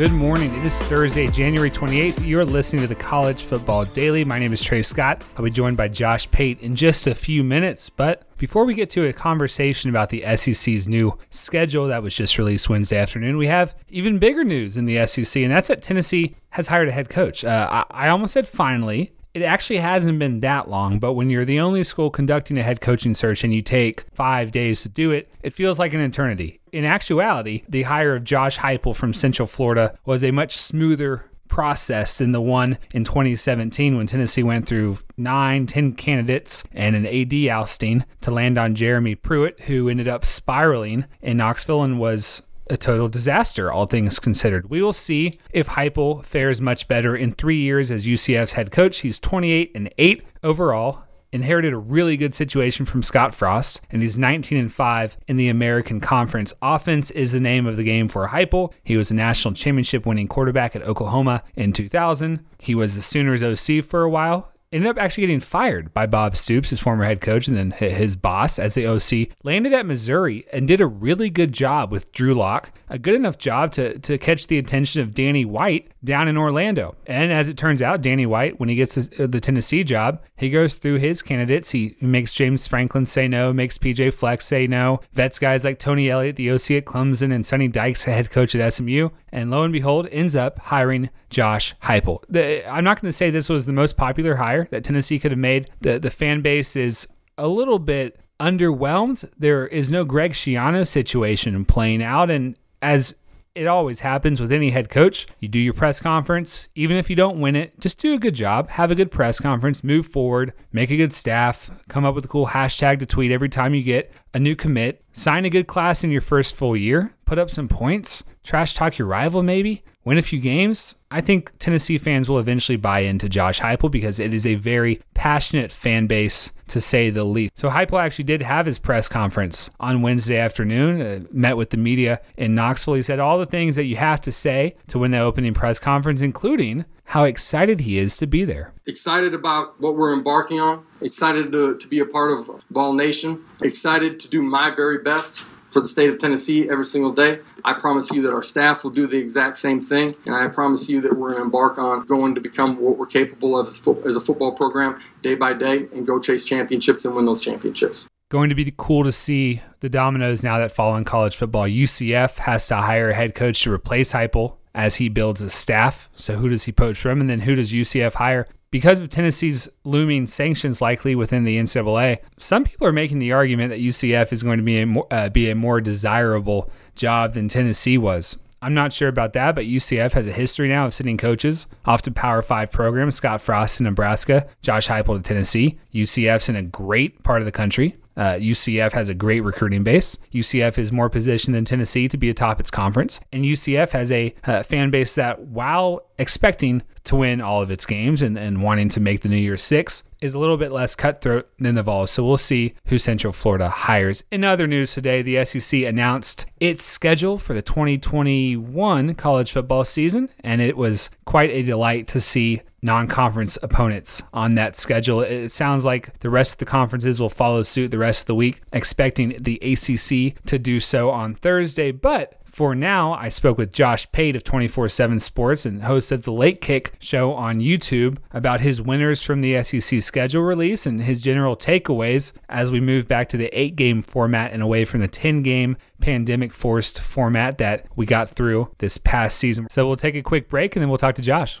Good 0.00 0.12
morning. 0.12 0.54
It 0.54 0.64
is 0.64 0.82
Thursday, 0.84 1.26
January 1.26 1.70
28th. 1.70 2.26
You're 2.26 2.42
listening 2.42 2.80
to 2.80 2.88
the 2.88 2.94
College 2.94 3.42
Football 3.42 3.84
Daily. 3.84 4.24
My 4.24 4.38
name 4.38 4.50
is 4.54 4.62
Trey 4.62 4.80
Scott. 4.80 5.22
I'll 5.36 5.44
be 5.44 5.50
joined 5.50 5.76
by 5.76 5.88
Josh 5.88 6.30
Pate 6.30 6.58
in 6.62 6.74
just 6.74 7.06
a 7.06 7.14
few 7.14 7.44
minutes. 7.44 7.90
But 7.90 8.22
before 8.38 8.64
we 8.64 8.72
get 8.72 8.88
to 8.90 9.08
a 9.08 9.12
conversation 9.12 9.90
about 9.90 10.08
the 10.08 10.24
SEC's 10.36 10.88
new 10.88 11.18
schedule 11.28 11.86
that 11.88 12.02
was 12.02 12.14
just 12.14 12.38
released 12.38 12.70
Wednesday 12.70 12.96
afternoon, 12.96 13.36
we 13.36 13.46
have 13.48 13.74
even 13.90 14.18
bigger 14.18 14.42
news 14.42 14.78
in 14.78 14.86
the 14.86 15.06
SEC, 15.06 15.42
and 15.42 15.52
that's 15.52 15.68
that 15.68 15.82
Tennessee 15.82 16.34
has 16.48 16.66
hired 16.68 16.88
a 16.88 16.92
head 16.92 17.10
coach. 17.10 17.44
Uh, 17.44 17.84
I, 17.90 18.06
I 18.06 18.08
almost 18.08 18.32
said 18.32 18.48
finally 18.48 19.12
it 19.34 19.42
actually 19.42 19.78
hasn't 19.78 20.18
been 20.18 20.40
that 20.40 20.68
long, 20.68 20.98
but 20.98 21.12
when 21.12 21.30
you're 21.30 21.44
the 21.44 21.60
only 21.60 21.84
school 21.84 22.10
conducting 22.10 22.58
a 22.58 22.62
head 22.62 22.80
coaching 22.80 23.14
search 23.14 23.44
and 23.44 23.54
you 23.54 23.62
take 23.62 24.04
five 24.12 24.50
days 24.50 24.82
to 24.82 24.88
do 24.88 25.12
it, 25.12 25.28
it 25.42 25.54
feels 25.54 25.78
like 25.78 25.94
an 25.94 26.00
eternity. 26.00 26.60
In 26.72 26.84
actuality, 26.84 27.62
the 27.68 27.82
hire 27.82 28.16
of 28.16 28.24
Josh 28.24 28.58
Heupel 28.58 28.94
from 28.94 29.12
Central 29.12 29.46
Florida 29.46 29.96
was 30.04 30.24
a 30.24 30.30
much 30.30 30.56
smoother 30.56 31.24
process 31.50 32.18
than 32.18 32.32
the 32.32 32.40
one 32.40 32.78
in 32.94 33.04
2017 33.04 33.96
when 33.96 34.06
Tennessee 34.06 34.42
went 34.42 34.66
through 34.66 34.98
nine, 35.16 35.66
ten 35.66 35.92
candidates 35.92 36.64
and 36.72 36.96
an 36.96 37.06
AD 37.06 37.34
ousting 37.48 38.04
to 38.22 38.30
land 38.30 38.56
on 38.56 38.74
Jeremy 38.74 39.16
Pruitt, 39.16 39.60
who 39.60 39.88
ended 39.88 40.08
up 40.08 40.24
spiraling 40.24 41.04
in 41.20 41.36
Knoxville 41.36 41.82
and 41.82 41.98
was 41.98 42.42
a 42.70 42.76
total 42.76 43.08
disaster, 43.08 43.70
all 43.70 43.86
things 43.86 44.18
considered. 44.18 44.70
We 44.70 44.80
will 44.80 44.92
see 44.92 45.38
if 45.52 45.68
Heupel 45.68 46.24
fares 46.24 46.60
much 46.60 46.88
better 46.88 47.14
in 47.14 47.32
three 47.32 47.58
years 47.58 47.90
as 47.90 48.06
UCF's 48.06 48.52
head 48.52 48.70
coach. 48.70 49.00
He's 49.00 49.18
28 49.18 49.72
and 49.74 49.92
8 49.98 50.24
overall. 50.42 51.02
Inherited 51.32 51.72
a 51.72 51.78
really 51.78 52.16
good 52.16 52.34
situation 52.34 52.84
from 52.84 53.04
Scott 53.04 53.32
Frost, 53.34 53.80
and 53.90 54.02
he's 54.02 54.18
19 54.18 54.58
and 54.58 54.72
5 54.72 55.16
in 55.28 55.36
the 55.36 55.48
American 55.48 56.00
Conference. 56.00 56.52
Offense 56.60 57.12
is 57.12 57.30
the 57.30 57.38
name 57.38 57.66
of 57.66 57.76
the 57.76 57.84
game 57.84 58.08
for 58.08 58.26
Heupel. 58.28 58.72
He 58.82 58.96
was 58.96 59.12
a 59.12 59.14
national 59.14 59.54
championship 59.54 60.06
winning 60.06 60.26
quarterback 60.26 60.74
at 60.74 60.82
Oklahoma 60.82 61.44
in 61.54 61.72
2000. 61.72 62.44
He 62.58 62.74
was 62.74 62.96
the 62.96 63.02
Sooners 63.02 63.44
OC 63.44 63.84
for 63.84 64.02
a 64.02 64.10
while 64.10 64.49
ended 64.72 64.88
up 64.88 64.98
actually 64.98 65.22
getting 65.22 65.40
fired 65.40 65.92
by 65.92 66.06
Bob 66.06 66.36
Stoops, 66.36 66.70
his 66.70 66.80
former 66.80 67.04
head 67.04 67.20
coach, 67.20 67.48
and 67.48 67.56
then 67.56 67.72
his 67.72 68.14
boss 68.14 68.58
as 68.58 68.74
the 68.74 68.86
OC. 68.86 69.36
Landed 69.42 69.72
at 69.72 69.86
Missouri 69.86 70.46
and 70.52 70.68
did 70.68 70.80
a 70.80 70.86
really 70.86 71.28
good 71.30 71.52
job 71.52 71.90
with 71.90 72.12
Drew 72.12 72.34
Lock, 72.34 72.72
a 72.88 72.98
good 72.98 73.14
enough 73.14 73.38
job 73.38 73.72
to, 73.72 73.98
to 73.98 74.18
catch 74.18 74.46
the 74.46 74.58
attention 74.58 75.02
of 75.02 75.14
Danny 75.14 75.44
White 75.44 75.90
down 76.04 76.28
in 76.28 76.36
Orlando. 76.36 76.96
And 77.06 77.32
as 77.32 77.48
it 77.48 77.56
turns 77.56 77.82
out, 77.82 78.00
Danny 78.00 78.26
White, 78.26 78.60
when 78.60 78.68
he 78.68 78.76
gets 78.76 78.96
uh, 78.96 79.26
the 79.26 79.40
Tennessee 79.40 79.84
job, 79.84 80.22
he 80.36 80.50
goes 80.50 80.78
through 80.78 80.98
his 80.98 81.20
candidates. 81.20 81.70
He 81.70 81.96
makes 82.00 82.34
James 82.34 82.66
Franklin 82.66 83.06
say 83.06 83.28
no, 83.28 83.52
makes 83.52 83.78
PJ 83.78 84.14
Fleck 84.14 84.40
say 84.40 84.66
no, 84.66 85.00
vets 85.12 85.38
guys 85.38 85.64
like 85.64 85.78
Tony 85.78 86.08
Elliott, 86.10 86.36
the 86.36 86.50
OC 86.50 86.70
at 86.72 86.84
Clemson, 86.84 87.34
and 87.34 87.44
Sonny 87.44 87.68
Dykes, 87.68 88.04
head 88.04 88.30
coach 88.30 88.54
at 88.54 88.72
SMU. 88.72 89.10
And 89.32 89.50
lo 89.50 89.62
and 89.62 89.72
behold, 89.72 90.08
ends 90.10 90.34
up 90.34 90.58
hiring 90.58 91.10
Josh 91.28 91.74
Heupel. 91.82 92.24
The, 92.28 92.68
I'm 92.68 92.82
not 92.84 93.00
going 93.00 93.08
to 93.08 93.16
say 93.16 93.30
this 93.30 93.48
was 93.48 93.66
the 93.66 93.72
most 93.72 93.96
popular 93.96 94.34
hire 94.36 94.59
that 94.70 94.84
Tennessee 94.84 95.18
could 95.18 95.32
have 95.32 95.38
made. 95.38 95.70
The, 95.80 95.98
the 95.98 96.10
fan 96.10 96.40
base 96.42 96.76
is 96.76 97.08
a 97.38 97.48
little 97.48 97.78
bit 97.78 98.18
underwhelmed. 98.38 99.28
There 99.38 99.66
is 99.66 99.90
no 99.90 100.04
Greg 100.04 100.32
Schiano 100.32 100.86
situation 100.86 101.64
playing 101.64 102.02
out. 102.02 102.30
And 102.30 102.56
as 102.82 103.14
it 103.54 103.66
always 103.66 104.00
happens 104.00 104.40
with 104.40 104.52
any 104.52 104.70
head 104.70 104.88
coach. 104.88 105.26
You 105.40 105.48
do 105.48 105.58
your 105.58 105.74
press 105.74 106.00
conference, 106.00 106.68
even 106.74 106.96
if 106.96 107.10
you 107.10 107.16
don't 107.16 107.40
win 107.40 107.56
it, 107.56 107.78
just 107.80 107.98
do 107.98 108.14
a 108.14 108.18
good 108.18 108.34
job, 108.34 108.68
have 108.68 108.90
a 108.90 108.94
good 108.94 109.10
press 109.10 109.40
conference, 109.40 109.82
move 109.82 110.06
forward, 110.06 110.52
make 110.72 110.90
a 110.90 110.96
good 110.96 111.12
staff, 111.12 111.70
come 111.88 112.04
up 112.04 112.14
with 112.14 112.24
a 112.24 112.28
cool 112.28 112.46
hashtag 112.46 113.00
to 113.00 113.06
tweet 113.06 113.32
every 113.32 113.48
time 113.48 113.74
you 113.74 113.82
get 113.82 114.12
a 114.34 114.38
new 114.38 114.54
commit, 114.54 115.04
sign 115.12 115.44
a 115.44 115.50
good 115.50 115.66
class 115.66 116.04
in 116.04 116.10
your 116.10 116.20
first 116.20 116.54
full 116.54 116.76
year, 116.76 117.12
put 117.24 117.38
up 117.38 117.50
some 117.50 117.68
points, 117.68 118.22
trash 118.42 118.74
talk 118.74 118.98
your 118.98 119.08
rival 119.08 119.42
maybe, 119.42 119.82
win 120.04 120.18
a 120.18 120.22
few 120.22 120.40
games. 120.40 120.94
I 121.10 121.20
think 121.20 121.52
Tennessee 121.58 121.98
fans 121.98 122.28
will 122.28 122.38
eventually 122.38 122.76
buy 122.76 123.00
into 123.00 123.28
Josh 123.28 123.60
Heupel 123.60 123.90
because 123.90 124.18
it 124.18 124.32
is 124.32 124.46
a 124.46 124.54
very 124.54 125.00
passionate 125.14 125.72
fan 125.72 126.06
base 126.06 126.52
to 126.68 126.80
say 126.80 127.10
the 127.10 127.24
least. 127.24 127.58
So 127.58 127.68
Heupel 127.68 128.00
actually 128.00 128.24
did 128.24 128.42
have 128.42 128.66
his 128.66 128.78
press 128.78 129.08
conference 129.08 129.70
on 129.80 130.02
Wednesday 130.02 130.38
afternoon, 130.38 131.02
uh, 131.02 131.20
met 131.32 131.56
with 131.56 131.70
the 131.70 131.76
media 131.76 132.20
in 132.36 132.54
Knoxville. 132.54 132.94
He 132.94 133.02
said 133.02 133.18
all 133.18 133.38
the 133.38 133.46
things 133.46 133.76
that 133.76 133.84
you 133.84 133.96
have 133.96 134.20
to 134.22 134.32
say 134.32 134.76
to 134.88 134.98
win 134.98 135.10
the 135.10 135.18
opening 135.18 135.52
press 135.52 135.78
conference, 135.78 136.22
including 136.22 136.84
how 137.04 137.24
excited 137.24 137.80
he 137.80 137.98
is 137.98 138.16
to 138.18 138.26
be 138.26 138.44
there. 138.44 138.72
Excited 138.86 139.34
about 139.34 139.80
what 139.80 139.96
we're 139.96 140.14
embarking 140.14 140.60
on, 140.60 140.86
excited 141.00 141.50
to, 141.50 141.76
to 141.76 141.88
be 141.88 141.98
a 141.98 142.06
part 142.06 142.30
of 142.30 142.48
Vol 142.70 142.92
Nation, 142.94 143.44
excited 143.62 144.20
to 144.20 144.28
do 144.28 144.42
my 144.42 144.70
very 144.70 144.98
best 144.98 145.42
for 145.70 145.80
the 145.80 145.88
state 145.88 146.10
of 146.10 146.18
Tennessee 146.18 146.68
every 146.70 146.84
single 146.84 147.12
day. 147.12 147.40
I 147.64 147.74
promise 147.74 148.10
you 148.10 148.22
that 148.22 148.32
our 148.32 148.42
staff 148.42 148.84
will 148.84 148.90
do 148.90 149.06
the 149.06 149.18
exact 149.18 149.58
same 149.58 149.80
thing, 149.80 150.14
and 150.26 150.34
I 150.34 150.48
promise 150.48 150.88
you 150.88 151.00
that 151.02 151.16
we're 151.16 151.30
going 151.30 151.38
to 151.38 151.44
embark 151.44 151.78
on 151.78 152.06
going 152.06 152.34
to 152.34 152.40
become 152.40 152.80
what 152.80 152.98
we're 152.98 153.06
capable 153.06 153.58
of 153.58 153.68
as 154.06 154.16
a 154.16 154.20
football 154.20 154.52
program 154.52 155.00
day 155.22 155.34
by 155.34 155.52
day 155.52 155.88
and 155.92 156.06
go 156.06 156.18
chase 156.18 156.44
championships 156.44 157.04
and 157.04 157.14
win 157.14 157.26
those 157.26 157.40
championships. 157.40 158.06
Going 158.30 158.48
to 158.50 158.54
be 158.54 158.72
cool 158.76 159.04
to 159.04 159.12
see 159.12 159.60
the 159.80 159.88
dominoes 159.88 160.44
now 160.44 160.58
that 160.58 160.70
fall 160.70 160.96
in 160.96 161.04
college 161.04 161.36
football. 161.36 161.66
UCF 161.66 162.38
has 162.38 162.68
to 162.68 162.76
hire 162.76 163.10
a 163.10 163.14
head 163.14 163.34
coach 163.34 163.62
to 163.62 163.72
replace 163.72 164.12
Heupel 164.12 164.54
as 164.72 164.96
he 164.96 165.08
builds 165.08 165.42
a 165.42 165.50
staff. 165.50 166.08
So 166.14 166.36
who 166.36 166.48
does 166.48 166.62
he 166.62 166.72
poach 166.72 166.98
from? 166.98 167.20
And 167.20 167.28
then 167.28 167.40
who 167.40 167.56
does 167.56 167.72
UCF 167.72 168.14
hire? 168.14 168.46
Because 168.70 169.00
of 169.00 169.08
Tennessee's 169.08 169.68
looming 169.82 170.28
sanctions 170.28 170.80
likely 170.80 171.16
within 171.16 171.42
the 171.42 171.58
NCAA, 171.58 172.18
some 172.38 172.62
people 172.62 172.86
are 172.86 172.92
making 172.92 173.18
the 173.18 173.32
argument 173.32 173.70
that 173.70 173.80
UCF 173.80 174.32
is 174.32 174.44
going 174.44 174.58
to 174.58 174.64
be 174.64 174.78
a 174.78 174.86
more, 174.86 175.08
uh, 175.10 175.28
be 175.28 175.50
a 175.50 175.56
more 175.56 175.80
desirable 175.80 176.70
job 176.94 177.34
than 177.34 177.48
Tennessee 177.48 177.98
was. 177.98 178.36
I'm 178.62 178.74
not 178.74 178.92
sure 178.92 179.08
about 179.08 179.32
that, 179.32 179.56
but 179.56 179.64
UCF 179.64 180.12
has 180.12 180.26
a 180.26 180.32
history 180.32 180.68
now 180.68 180.86
of 180.86 180.94
sending 180.94 181.16
coaches 181.16 181.66
off 181.84 182.02
to 182.02 182.12
Power 182.12 182.42
Five 182.42 182.70
programs. 182.70 183.16
Scott 183.16 183.40
Frost 183.40 183.78
to 183.78 183.82
Nebraska, 183.82 184.46
Josh 184.62 184.86
Heupel 184.86 185.16
to 185.16 185.22
Tennessee. 185.22 185.78
UCF's 185.92 186.48
in 186.48 186.56
a 186.56 186.62
great 186.62 187.22
part 187.24 187.40
of 187.40 187.46
the 187.46 187.52
country. 187.52 187.96
Uh, 188.20 188.34
UCF 188.34 188.92
has 188.92 189.08
a 189.08 189.14
great 189.14 189.40
recruiting 189.40 189.82
base. 189.82 190.18
UCF 190.34 190.76
is 190.76 190.92
more 190.92 191.08
positioned 191.08 191.54
than 191.54 191.64
Tennessee 191.64 192.06
to 192.06 192.18
be 192.18 192.28
atop 192.28 192.60
its 192.60 192.70
conference. 192.70 193.18
And 193.32 193.46
UCF 193.46 193.92
has 193.92 194.12
a 194.12 194.34
uh, 194.44 194.62
fan 194.62 194.90
base 194.90 195.14
that, 195.14 195.40
while 195.40 196.02
expecting 196.18 196.82
to 197.04 197.16
win 197.16 197.40
all 197.40 197.62
of 197.62 197.70
its 197.70 197.86
games 197.86 198.20
and, 198.20 198.36
and 198.36 198.62
wanting 198.62 198.90
to 198.90 199.00
make 199.00 199.22
the 199.22 199.30
New 199.30 199.38
Year's 199.38 199.62
Six, 199.62 200.02
is 200.20 200.34
a 200.34 200.38
little 200.38 200.58
bit 200.58 200.70
less 200.70 200.94
cutthroat 200.94 201.48
than 201.58 201.76
the 201.76 201.82
Vols. 201.82 202.10
So 202.10 202.22
we'll 202.22 202.36
see 202.36 202.74
who 202.88 202.98
Central 202.98 203.32
Florida 203.32 203.70
hires. 203.70 204.22
In 204.30 204.44
other 204.44 204.66
news 204.66 204.92
today, 204.92 205.22
the 205.22 205.42
SEC 205.42 205.80
announced 205.80 206.44
its 206.60 206.84
schedule 206.84 207.38
for 207.38 207.54
the 207.54 207.62
2021 207.62 209.14
college 209.14 209.50
football 209.50 209.84
season, 209.84 210.28
and 210.44 210.60
it 210.60 210.76
was 210.76 211.08
quite 211.24 211.48
a 211.48 211.62
delight 211.62 212.06
to 212.08 212.20
see 212.20 212.60
non 212.82 213.06
conference 213.06 213.58
opponents 213.62 214.22
on 214.32 214.54
that 214.54 214.76
schedule. 214.76 215.20
It 215.20 215.50
sounds 215.50 215.84
like 215.84 216.18
the 216.20 216.30
rest 216.30 216.52
of 216.52 216.58
the 216.58 216.64
conferences 216.66 217.20
will 217.20 217.28
follow 217.28 217.62
suit 217.62 217.90
the 217.90 217.98
rest 217.98 218.22
of 218.22 218.26
the 218.26 218.34
week, 218.34 218.62
expecting 218.72 219.36
the 219.40 219.56
ACC 219.56 220.42
to 220.46 220.58
do 220.58 220.80
so 220.80 221.10
on 221.10 221.34
Thursday. 221.34 221.90
But 221.92 222.40
for 222.50 222.74
now, 222.74 223.12
I 223.12 223.28
spoke 223.28 223.58
with 223.58 223.72
Josh 223.72 224.10
Pate 224.10 224.34
of 224.34 224.44
24 224.44 224.88
7 224.88 225.20
Sports 225.20 225.64
and 225.66 225.82
host 225.82 226.10
of 226.10 226.24
the 226.24 226.32
Late 226.32 226.60
Kick 226.60 226.94
show 226.98 227.32
on 227.32 227.60
YouTube 227.60 228.18
about 228.32 228.60
his 228.60 228.82
winners 228.82 229.22
from 229.22 229.40
the 229.40 229.62
SEC 229.62 230.02
schedule 230.02 230.42
release 230.42 230.84
and 230.84 231.00
his 231.00 231.22
general 231.22 231.56
takeaways 231.56 232.32
as 232.48 232.70
we 232.70 232.80
move 232.80 233.06
back 233.06 233.28
to 233.28 233.36
the 233.36 233.46
eight 233.58 233.76
game 233.76 234.02
format 234.02 234.52
and 234.52 234.62
away 234.62 234.84
from 234.84 235.00
the 235.00 235.08
10 235.08 235.42
game 235.42 235.76
pandemic 236.00 236.52
forced 236.52 237.00
format 237.00 237.58
that 237.58 237.86
we 237.94 238.04
got 238.04 238.28
through 238.28 238.70
this 238.78 238.98
past 238.98 239.38
season. 239.38 239.68
So 239.70 239.86
we'll 239.86 239.96
take 239.96 240.16
a 240.16 240.22
quick 240.22 240.48
break 240.48 240.74
and 240.74 240.82
then 240.82 240.88
we'll 240.88 240.98
talk 240.98 241.14
to 241.16 241.22
Josh. 241.22 241.60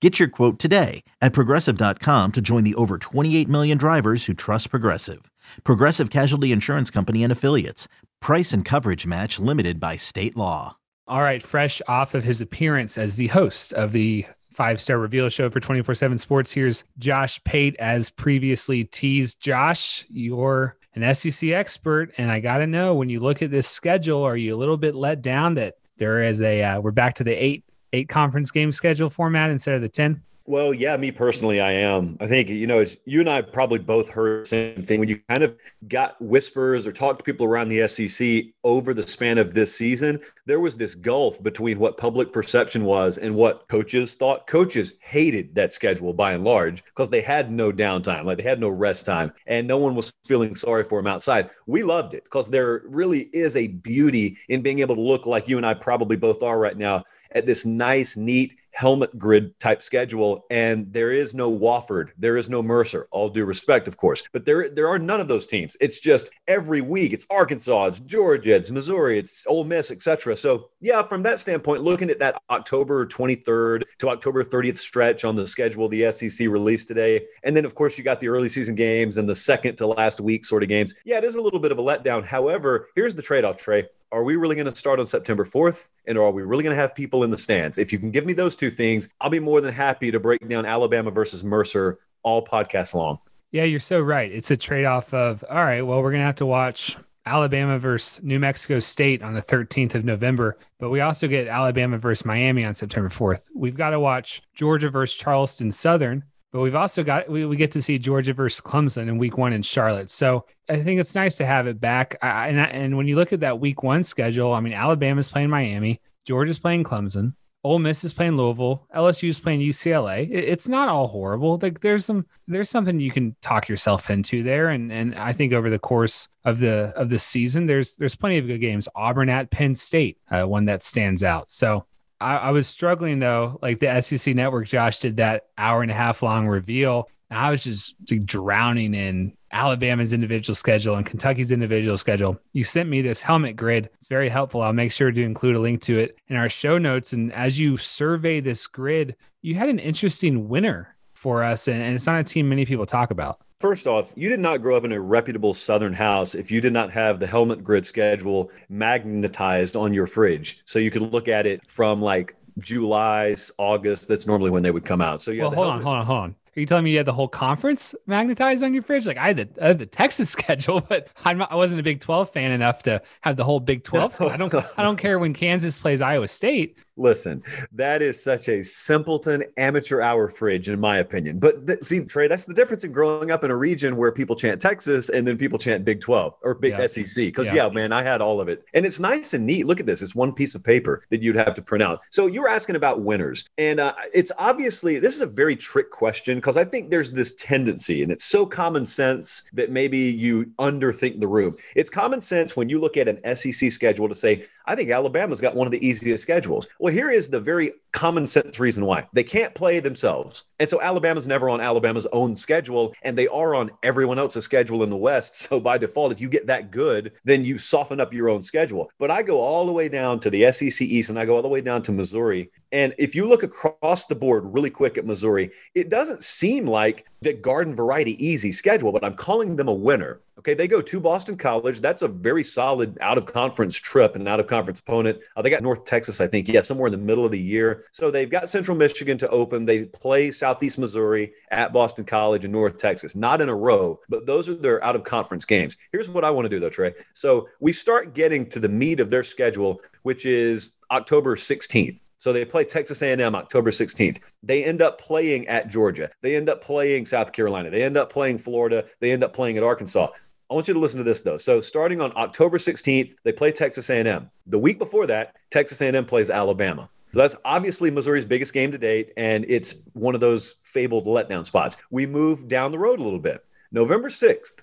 Get 0.00 0.18
your 0.18 0.28
quote 0.28 0.58
today 0.58 1.04
at 1.20 1.34
progressive.com 1.34 2.32
to 2.32 2.40
join 2.40 2.64
the 2.64 2.74
over 2.76 2.96
28 2.96 3.46
million 3.50 3.76
drivers 3.76 4.24
who 4.24 4.32
trust 4.32 4.70
Progressive. 4.70 5.30
Progressive 5.62 6.08
Casualty 6.08 6.52
Insurance 6.52 6.90
Company 6.90 7.22
and 7.22 7.30
Affiliates. 7.30 7.86
Price 8.18 8.54
and 8.54 8.64
coverage 8.64 9.06
match 9.06 9.38
limited 9.38 9.78
by 9.78 9.96
state 9.96 10.38
law. 10.38 10.78
All 11.06 11.20
right, 11.20 11.42
fresh 11.42 11.82
off 11.86 12.14
of 12.14 12.24
his 12.24 12.40
appearance 12.40 12.96
as 12.96 13.16
the 13.16 13.26
host 13.26 13.74
of 13.74 13.92
the 13.92 14.24
five 14.54 14.80
star 14.80 14.98
reveal 14.98 15.28
show 15.28 15.50
for 15.50 15.60
24 15.60 15.94
7 15.94 16.16
Sports, 16.16 16.50
here's 16.50 16.84
Josh 16.98 17.42
Pate 17.44 17.76
as 17.78 18.08
previously 18.08 18.84
teased. 18.84 19.42
Josh, 19.42 20.06
you're 20.08 20.78
an 20.94 21.14
SEC 21.14 21.50
expert, 21.50 22.12
and 22.16 22.30
I 22.30 22.40
got 22.40 22.58
to 22.58 22.66
know 22.66 22.94
when 22.94 23.10
you 23.10 23.20
look 23.20 23.42
at 23.42 23.50
this 23.50 23.68
schedule, 23.68 24.22
are 24.22 24.36
you 24.36 24.54
a 24.54 24.58
little 24.58 24.78
bit 24.78 24.94
let 24.94 25.20
down 25.20 25.54
that 25.54 25.74
there 25.98 26.22
is 26.22 26.40
a 26.40 26.62
uh, 26.62 26.80
we're 26.80 26.90
back 26.90 27.16
to 27.16 27.24
the 27.24 27.32
eight 27.32 27.64
eight 27.92 28.08
conference 28.08 28.50
game 28.50 28.72
schedule 28.72 29.10
format 29.10 29.50
instead 29.50 29.74
of 29.74 29.82
the 29.82 29.88
ten? 29.88 30.22
Well, 30.50 30.74
yeah, 30.74 30.96
me 30.96 31.12
personally, 31.12 31.60
I 31.60 31.70
am. 31.70 32.16
I 32.18 32.26
think, 32.26 32.48
you 32.48 32.66
know, 32.66 32.84
you 33.04 33.20
and 33.20 33.30
I 33.30 33.40
probably 33.40 33.78
both 33.78 34.08
heard 34.08 34.46
the 34.46 34.48
same 34.48 34.82
thing 34.82 34.98
when 34.98 35.08
you 35.08 35.20
kind 35.28 35.44
of 35.44 35.56
got 35.86 36.20
whispers 36.20 36.88
or 36.88 36.92
talked 36.92 37.20
to 37.20 37.24
people 37.24 37.46
around 37.46 37.68
the 37.68 37.86
SEC 37.86 38.46
over 38.64 38.92
the 38.92 39.06
span 39.06 39.38
of 39.38 39.54
this 39.54 39.72
season. 39.72 40.18
There 40.46 40.58
was 40.58 40.76
this 40.76 40.96
gulf 40.96 41.40
between 41.40 41.78
what 41.78 41.98
public 41.98 42.32
perception 42.32 42.84
was 42.84 43.16
and 43.16 43.36
what 43.36 43.68
coaches 43.68 44.16
thought. 44.16 44.48
Coaches 44.48 44.94
hated 44.98 45.54
that 45.54 45.72
schedule 45.72 46.12
by 46.12 46.32
and 46.32 46.42
large 46.42 46.82
because 46.84 47.10
they 47.10 47.20
had 47.20 47.52
no 47.52 47.70
downtime, 47.70 48.24
like 48.24 48.38
they 48.38 48.42
had 48.42 48.58
no 48.58 48.70
rest 48.70 49.06
time, 49.06 49.32
and 49.46 49.68
no 49.68 49.78
one 49.78 49.94
was 49.94 50.12
feeling 50.24 50.56
sorry 50.56 50.82
for 50.82 50.98
them 50.98 51.06
outside. 51.06 51.50
We 51.66 51.84
loved 51.84 52.14
it 52.14 52.24
because 52.24 52.50
there 52.50 52.82
really 52.86 53.30
is 53.32 53.54
a 53.54 53.68
beauty 53.68 54.36
in 54.48 54.62
being 54.62 54.80
able 54.80 54.96
to 54.96 55.00
look 55.00 55.26
like 55.26 55.48
you 55.48 55.58
and 55.58 55.66
I 55.66 55.74
probably 55.74 56.16
both 56.16 56.42
are 56.42 56.58
right 56.58 56.76
now 56.76 57.04
at 57.32 57.46
this 57.46 57.64
nice, 57.64 58.16
neat 58.16 58.56
helmet 58.72 59.18
grid 59.18 59.58
type 59.60 59.82
schedule. 59.82 60.46
And 60.50 60.92
there 60.92 61.10
is 61.10 61.34
no 61.34 61.50
Wofford, 61.50 62.10
there 62.18 62.36
is 62.36 62.48
no 62.48 62.62
Mercer, 62.62 63.08
all 63.10 63.28
due 63.28 63.44
respect, 63.44 63.88
of 63.88 63.96
course. 63.96 64.22
But 64.32 64.44
there, 64.44 64.68
there 64.68 64.88
are 64.88 64.98
none 64.98 65.20
of 65.20 65.28
those 65.28 65.46
teams. 65.46 65.76
It's 65.80 65.98
just 65.98 66.30
every 66.48 66.80
week 66.80 67.12
it's 67.12 67.26
Arkansas, 67.30 67.86
it's 67.86 68.00
Georgia, 68.00 68.54
it's 68.54 68.70
Missouri, 68.70 69.18
it's 69.18 69.44
Ole 69.46 69.64
Miss, 69.64 69.90
etc. 69.90 70.36
So 70.36 70.70
yeah, 70.80 71.02
from 71.02 71.22
that 71.24 71.38
standpoint, 71.38 71.82
looking 71.82 72.10
at 72.10 72.18
that 72.20 72.40
October 72.50 73.06
23rd 73.06 73.82
to 73.98 74.08
October 74.08 74.44
30th 74.44 74.78
stretch 74.78 75.24
on 75.24 75.36
the 75.36 75.46
schedule 75.46 75.88
the 75.88 76.10
SEC 76.12 76.48
released 76.48 76.88
today, 76.88 77.26
and 77.42 77.56
then 77.56 77.64
of 77.64 77.74
course 77.74 77.98
you 77.98 78.04
got 78.04 78.20
the 78.20 78.28
early 78.28 78.48
season 78.48 78.74
games 78.74 79.16
and 79.16 79.28
the 79.28 79.34
second 79.34 79.76
to 79.76 79.86
last 79.86 80.20
week 80.20 80.44
sort 80.44 80.62
of 80.62 80.68
games. 80.68 80.94
Yeah, 81.04 81.18
it 81.18 81.24
is 81.24 81.34
a 81.34 81.40
little 81.40 81.60
bit 81.60 81.72
of 81.72 81.78
a 81.78 81.82
letdown. 81.82 82.24
However, 82.24 82.88
here's 82.94 83.14
the 83.14 83.22
trade-off, 83.22 83.56
Trey 83.56 83.86
are 84.12 84.24
we 84.24 84.36
really 84.36 84.56
going 84.56 84.70
to 84.70 84.74
start 84.74 84.98
on 84.98 85.06
September 85.06 85.44
4th? 85.44 85.88
And 86.06 86.18
are 86.18 86.30
we 86.30 86.42
really 86.42 86.64
going 86.64 86.74
to 86.74 86.80
have 86.80 86.94
people 86.94 87.22
in 87.22 87.30
the 87.30 87.38
stands? 87.38 87.78
If 87.78 87.92
you 87.92 87.98
can 87.98 88.10
give 88.10 88.26
me 88.26 88.32
those 88.32 88.56
two 88.56 88.70
things, 88.70 89.08
I'll 89.20 89.30
be 89.30 89.38
more 89.40 89.60
than 89.60 89.72
happy 89.72 90.10
to 90.10 90.18
break 90.18 90.46
down 90.48 90.66
Alabama 90.66 91.10
versus 91.10 91.44
Mercer 91.44 91.98
all 92.22 92.44
podcast 92.44 92.94
long. 92.94 93.18
Yeah, 93.52 93.64
you're 93.64 93.80
so 93.80 94.00
right. 94.00 94.30
It's 94.30 94.50
a 94.50 94.56
trade 94.56 94.84
off 94.84 95.12
of, 95.14 95.44
all 95.48 95.64
right, 95.64 95.82
well, 95.82 96.02
we're 96.02 96.10
going 96.10 96.20
to 96.20 96.26
have 96.26 96.36
to 96.36 96.46
watch 96.46 96.96
Alabama 97.26 97.78
versus 97.78 98.22
New 98.24 98.38
Mexico 98.38 98.78
State 98.78 99.22
on 99.22 99.34
the 99.34 99.42
13th 99.42 99.94
of 99.94 100.04
November, 100.04 100.58
but 100.78 100.90
we 100.90 101.00
also 101.00 101.28
get 101.28 101.48
Alabama 101.48 101.98
versus 101.98 102.24
Miami 102.24 102.64
on 102.64 102.74
September 102.74 103.08
4th. 103.08 103.48
We've 103.54 103.76
got 103.76 103.90
to 103.90 104.00
watch 104.00 104.42
Georgia 104.54 104.88
versus 104.88 105.16
Charleston 105.16 105.70
Southern 105.70 106.24
but 106.52 106.60
we've 106.60 106.74
also 106.74 107.02
got 107.02 107.28
we, 107.28 107.46
we 107.46 107.56
get 107.56 107.72
to 107.72 107.82
see 107.82 107.98
Georgia 107.98 108.32
versus 108.32 108.60
Clemson 108.60 109.08
in 109.08 109.18
Week 109.18 109.38
One 109.38 109.52
in 109.52 109.62
Charlotte. 109.62 110.10
So 110.10 110.46
I 110.68 110.82
think 110.82 111.00
it's 111.00 111.14
nice 111.14 111.36
to 111.38 111.46
have 111.46 111.66
it 111.66 111.80
back. 111.80 112.16
I, 112.22 112.48
and 112.48 112.60
I, 112.60 112.64
and 112.64 112.96
when 112.96 113.06
you 113.06 113.16
look 113.16 113.32
at 113.32 113.40
that 113.40 113.60
Week 113.60 113.82
One 113.82 114.02
schedule, 114.02 114.52
I 114.52 114.60
mean 114.60 114.72
Alabama's 114.72 115.28
playing 115.28 115.50
Miami, 115.50 116.00
Georgia's 116.26 116.58
playing 116.58 116.84
Clemson, 116.84 117.34
Ole 117.62 117.78
Miss 117.78 118.04
is 118.04 118.12
playing 118.12 118.36
Louisville, 118.36 118.86
LSU's 118.94 119.38
playing 119.38 119.60
UCLA. 119.60 120.28
It, 120.30 120.44
it's 120.44 120.68
not 120.68 120.88
all 120.88 121.06
horrible. 121.08 121.58
Like 121.60 121.80
there's 121.80 122.06
some 122.06 122.26
there's 122.46 122.70
something 122.70 122.98
you 122.98 123.10
can 123.10 123.36
talk 123.42 123.68
yourself 123.68 124.10
into 124.10 124.42
there. 124.42 124.70
And 124.70 124.90
and 124.90 125.14
I 125.14 125.32
think 125.32 125.52
over 125.52 125.68
the 125.68 125.78
course 125.78 126.28
of 126.44 126.58
the 126.58 126.92
of 126.96 127.10
the 127.10 127.18
season, 127.18 127.66
there's 127.66 127.96
there's 127.96 128.16
plenty 128.16 128.38
of 128.38 128.46
good 128.46 128.60
games. 128.60 128.88
Auburn 128.94 129.28
at 129.28 129.50
Penn 129.50 129.74
State, 129.74 130.18
uh, 130.30 130.44
one 130.44 130.64
that 130.66 130.82
stands 130.82 131.22
out. 131.22 131.50
So 131.50 131.84
I, 132.20 132.36
I 132.36 132.50
was 132.50 132.66
struggling 132.66 133.18
though. 133.18 133.58
Like 133.62 133.80
the 133.80 134.00
SEC 134.00 134.34
Network, 134.34 134.66
Josh 134.66 134.98
did 134.98 135.16
that 135.16 135.46
hour 135.58 135.82
and 135.82 135.90
a 135.90 135.94
half 135.94 136.22
long 136.22 136.46
reveal. 136.46 137.08
And 137.30 137.38
I 137.38 137.50
was 137.50 137.64
just 137.64 137.94
like, 138.10 138.26
drowning 138.26 138.94
in 138.94 139.32
Alabama's 139.52 140.12
individual 140.12 140.54
schedule 140.54 140.96
and 140.96 141.06
Kentucky's 141.06 141.52
individual 141.52 141.96
schedule. 141.96 142.40
You 142.52 142.64
sent 142.64 142.88
me 142.88 143.02
this 143.02 143.22
helmet 143.22 143.56
grid. 143.56 143.88
It's 143.94 144.08
very 144.08 144.28
helpful. 144.28 144.62
I'll 144.62 144.72
make 144.72 144.92
sure 144.92 145.10
to 145.10 145.22
include 145.22 145.56
a 145.56 145.60
link 145.60 145.80
to 145.82 145.98
it 145.98 146.18
in 146.28 146.36
our 146.36 146.48
show 146.48 146.78
notes. 146.78 147.12
And 147.12 147.32
as 147.32 147.58
you 147.58 147.76
survey 147.76 148.40
this 148.40 148.66
grid, 148.66 149.16
you 149.42 149.54
had 149.54 149.68
an 149.68 149.78
interesting 149.78 150.48
winner 150.48 150.94
for 151.14 151.42
us. 151.42 151.68
And, 151.68 151.82
and 151.82 151.94
it's 151.94 152.06
not 152.06 152.20
a 152.20 152.24
team 152.24 152.48
many 152.48 152.64
people 152.64 152.86
talk 152.86 153.10
about. 153.10 153.40
First 153.60 153.86
off, 153.86 154.14
you 154.16 154.30
did 154.30 154.40
not 154.40 154.62
grow 154.62 154.74
up 154.74 154.84
in 154.84 154.92
a 154.92 154.98
reputable 154.98 155.52
Southern 155.52 155.92
house 155.92 156.34
if 156.34 156.50
you 156.50 156.62
did 156.62 156.72
not 156.72 156.90
have 156.92 157.20
the 157.20 157.26
helmet 157.26 157.62
grid 157.62 157.84
schedule 157.84 158.50
magnetized 158.70 159.76
on 159.76 159.92
your 159.92 160.06
fridge. 160.06 160.62
So 160.64 160.78
you 160.78 160.90
could 160.90 161.02
look 161.02 161.28
at 161.28 161.46
it 161.46 161.70
from 161.70 162.00
like 162.00 162.34
July, 162.58 163.36
August. 163.58 164.08
That's 164.08 164.26
normally 164.26 164.50
when 164.50 164.62
they 164.62 164.70
would 164.70 164.86
come 164.86 165.02
out. 165.02 165.20
So 165.20 165.30
yeah. 165.30 165.42
Well, 165.42 165.52
hold 165.52 165.66
on, 165.66 165.82
hold 165.82 165.96
on, 165.96 166.06
hold 166.06 166.18
on. 166.20 166.36
Are 166.56 166.60
you 166.60 166.66
telling 166.66 166.84
me 166.84 166.90
you 166.90 166.96
had 166.96 167.06
the 167.06 167.12
whole 167.12 167.28
conference 167.28 167.94
magnetized 168.06 168.64
on 168.64 168.74
your 168.74 168.82
fridge? 168.82 169.06
Like 169.06 169.18
I 169.18 169.28
had 169.28 169.36
the, 169.36 169.48
I 169.62 169.68
had 169.68 169.78
the 169.78 169.86
Texas 169.86 170.30
schedule, 170.38 170.80
but 170.80 171.08
not, 171.24 171.52
I 171.52 171.54
wasn't 171.54 171.80
a 171.80 171.82
Big 171.82 172.00
12 172.00 172.30
fan 172.30 172.50
enough 172.50 172.82
to 172.84 173.02
have 173.20 173.36
the 173.36 173.44
whole 173.44 173.60
Big 173.60 173.84
12. 173.84 174.14
So 174.20 174.28
I 174.28 174.36
don't 174.36 174.52
I 174.54 174.82
don't 174.82 174.96
care 174.96 175.18
when 175.18 175.32
Kansas 175.32 175.78
plays 175.78 176.00
Iowa 176.00 176.28
State. 176.28 176.78
Listen, 177.00 177.42
that 177.72 178.02
is 178.02 178.22
such 178.22 178.48
a 178.50 178.62
simpleton 178.62 179.42
amateur 179.56 180.02
hour 180.02 180.28
fridge, 180.28 180.68
in 180.68 180.78
my 180.78 180.98
opinion. 180.98 181.38
But 181.38 181.66
th- 181.66 181.82
see, 181.82 182.04
Trey, 182.04 182.28
that's 182.28 182.44
the 182.44 182.52
difference 182.52 182.84
in 182.84 182.92
growing 182.92 183.30
up 183.30 183.42
in 183.42 183.50
a 183.50 183.56
region 183.56 183.96
where 183.96 184.12
people 184.12 184.36
chant 184.36 184.60
Texas 184.60 185.08
and 185.08 185.26
then 185.26 185.38
people 185.38 185.58
chant 185.58 185.82
Big 185.82 186.02
12 186.02 186.34
or 186.42 186.54
Big 186.54 186.72
yeah. 186.72 186.86
SEC. 186.86 187.14
Because, 187.14 187.46
yeah. 187.46 187.54
yeah. 187.54 187.68
man, 187.70 187.90
I 187.90 188.02
had 188.02 188.20
all 188.20 188.38
of 188.38 188.50
it. 188.50 188.64
And 188.74 188.84
it's 188.84 189.00
nice 189.00 189.32
and 189.32 189.46
neat. 189.46 189.64
Look 189.64 189.80
at 189.80 189.86
this. 189.86 190.02
It's 190.02 190.14
one 190.14 190.34
piece 190.34 190.54
of 190.54 190.62
paper 190.62 191.02
that 191.08 191.22
you'd 191.22 191.36
have 191.36 191.54
to 191.54 191.62
print 191.62 191.82
out. 191.82 192.02
So 192.10 192.26
you 192.26 192.42
were 192.42 192.48
asking 192.48 192.76
about 192.76 193.00
winners. 193.00 193.48
And 193.56 193.80
uh, 193.80 193.94
it's 194.12 194.30
obviously, 194.38 194.98
this 194.98 195.16
is 195.16 195.22
a 195.22 195.26
very 195.26 195.56
trick 195.56 195.90
question 195.90 196.36
because 196.36 196.58
I 196.58 196.64
think 196.64 196.90
there's 196.90 197.10
this 197.10 197.34
tendency, 197.36 198.02
and 198.02 198.12
it's 198.12 198.24
so 198.24 198.44
common 198.44 198.84
sense 198.84 199.44
that 199.54 199.70
maybe 199.70 199.98
you 199.98 200.52
underthink 200.58 201.18
the 201.18 201.28
room. 201.28 201.56
It's 201.74 201.88
common 201.88 202.20
sense 202.20 202.56
when 202.56 202.68
you 202.68 202.78
look 202.78 202.98
at 202.98 203.08
an 203.08 203.34
SEC 203.34 203.72
schedule 203.72 204.06
to 204.06 204.14
say, 204.14 204.44
I 204.70 204.76
think 204.76 204.90
Alabama's 204.90 205.40
got 205.40 205.56
one 205.56 205.66
of 205.66 205.72
the 205.72 205.84
easiest 205.84 206.22
schedules. 206.22 206.68
Well, 206.78 206.94
here 206.94 207.10
is 207.10 207.28
the 207.28 207.40
very 207.40 207.72
common 207.90 208.24
sense 208.24 208.60
reason 208.60 208.86
why 208.86 209.08
they 209.12 209.24
can't 209.24 209.52
play 209.52 209.80
themselves. 209.80 210.44
And 210.60 210.68
so 210.68 210.80
Alabama's 210.80 211.26
never 211.26 211.50
on 211.50 211.60
Alabama's 211.60 212.06
own 212.12 212.36
schedule, 212.36 212.94
and 213.02 213.18
they 213.18 213.26
are 213.26 213.56
on 213.56 213.72
everyone 213.82 214.20
else's 214.20 214.44
schedule 214.44 214.84
in 214.84 214.90
the 214.90 214.96
West. 214.96 215.48
So 215.50 215.58
by 215.58 215.78
default, 215.78 216.12
if 216.12 216.20
you 216.20 216.28
get 216.28 216.46
that 216.46 216.70
good, 216.70 217.10
then 217.24 217.44
you 217.44 217.58
soften 217.58 217.98
up 217.98 218.12
your 218.12 218.28
own 218.28 218.42
schedule. 218.42 218.88
But 219.00 219.10
I 219.10 219.22
go 219.22 219.40
all 219.40 219.66
the 219.66 219.72
way 219.72 219.88
down 219.88 220.20
to 220.20 220.30
the 220.30 220.52
SEC 220.52 220.82
East 220.82 221.10
and 221.10 221.18
I 221.18 221.24
go 221.24 221.34
all 221.34 221.42
the 221.42 221.48
way 221.48 221.60
down 221.60 221.82
to 221.82 221.92
Missouri. 221.92 222.50
And 222.70 222.94
if 222.98 223.16
you 223.16 223.26
look 223.26 223.42
across 223.42 224.06
the 224.06 224.14
board 224.14 224.44
really 224.44 224.70
quick 224.70 224.96
at 224.96 225.04
Missouri, 225.04 225.50
it 225.74 225.88
doesn't 225.88 226.22
seem 226.22 226.68
like 226.68 227.06
the 227.20 227.32
garden 227.32 227.74
variety 227.74 228.24
easy 228.24 228.52
schedule, 228.52 228.92
but 228.92 229.04
I'm 229.04 229.14
calling 229.14 229.56
them 229.56 229.66
a 229.66 229.74
winner. 229.74 230.20
Okay, 230.40 230.54
they 230.54 230.66
go 230.66 230.80
to 230.80 231.00
Boston 231.00 231.36
College. 231.36 231.82
That's 231.82 232.00
a 232.00 232.08
very 232.08 232.42
solid 232.42 232.96
out 233.02 233.18
of 233.18 233.26
conference 233.26 233.76
trip 233.76 234.16
and 234.16 234.26
out 234.26 234.40
of 234.40 234.46
conference 234.46 234.80
opponent. 234.80 235.20
Uh, 235.36 235.42
they 235.42 235.50
got 235.50 235.62
North 235.62 235.84
Texas, 235.84 236.18
I 236.18 236.28
think, 236.28 236.48
yeah, 236.48 236.62
somewhere 236.62 236.86
in 236.86 236.92
the 236.92 236.98
middle 236.98 237.26
of 237.26 237.30
the 237.30 237.38
year. 237.38 237.84
So 237.92 238.10
they've 238.10 238.30
got 238.30 238.48
Central 238.48 238.74
Michigan 238.74 239.18
to 239.18 239.28
open. 239.28 239.66
They 239.66 239.84
play 239.84 240.30
Southeast 240.30 240.78
Missouri 240.78 241.34
at 241.50 241.74
Boston 241.74 242.06
College 242.06 242.46
and 242.46 242.52
North 242.52 242.78
Texas, 242.78 243.14
not 243.14 243.42
in 243.42 243.50
a 243.50 243.54
row, 243.54 244.00
but 244.08 244.24
those 244.24 244.48
are 244.48 244.54
their 244.54 244.82
out 244.82 244.96
of 244.96 245.04
conference 245.04 245.44
games. 245.44 245.76
Here's 245.92 246.08
what 246.08 246.24
I 246.24 246.30
want 246.30 246.46
to 246.46 246.48
do, 246.48 246.58
though, 246.58 246.70
Trey. 246.70 246.94
So 247.12 247.46
we 247.60 247.74
start 247.74 248.14
getting 248.14 248.48
to 248.48 248.60
the 248.60 248.68
meat 248.70 248.98
of 248.98 249.10
their 249.10 249.22
schedule, 249.22 249.82
which 250.04 250.24
is 250.24 250.72
October 250.90 251.36
16th. 251.36 252.00
So 252.16 252.32
they 252.32 252.46
play 252.46 252.64
Texas 252.64 253.02
A&M 253.02 253.34
October 253.34 253.70
16th. 253.70 254.18
They 254.42 254.64
end 254.64 254.80
up 254.80 255.00
playing 255.00 255.48
at 255.48 255.68
Georgia. 255.68 256.10
They 256.20 256.36
end 256.36 256.48
up 256.48 256.62
playing 256.62 257.06
South 257.06 257.32
Carolina. 257.32 257.70
They 257.70 257.82
end 257.82 257.96
up 257.96 258.10
playing 258.10 258.38
Florida. 258.38 258.84
They 259.00 259.12
end 259.12 259.24
up 259.24 259.32
playing 259.32 259.56
at 259.56 259.62
Arkansas. 259.62 260.08
I 260.50 260.54
want 260.54 260.66
you 260.66 260.74
to 260.74 260.80
listen 260.80 260.98
to 260.98 261.04
this 261.04 261.22
though. 261.22 261.38
So 261.38 261.60
starting 261.60 262.00
on 262.00 262.12
October 262.16 262.58
16th, 262.58 263.14
they 263.22 263.32
play 263.32 263.52
Texas 263.52 263.88
A&M. 263.88 264.28
The 264.46 264.58
week 264.58 264.80
before 264.80 265.06
that, 265.06 265.36
Texas 265.50 265.80
A&M 265.80 266.04
plays 266.04 266.28
Alabama. 266.28 266.90
So 267.12 267.20
that's 267.20 267.36
obviously 267.44 267.90
Missouri's 267.90 268.24
biggest 268.24 268.52
game 268.52 268.70
to 268.72 268.78
date, 268.78 269.12
and 269.16 269.44
it's 269.48 269.82
one 269.94 270.14
of 270.14 270.20
those 270.20 270.56
fabled 270.62 271.06
letdown 271.06 271.46
spots. 271.46 271.76
We 271.90 272.06
move 272.06 272.48
down 272.48 272.72
the 272.72 272.78
road 272.78 272.98
a 272.98 273.02
little 273.02 273.18
bit. 273.18 273.44
November 273.72 274.08
6th, 274.08 274.62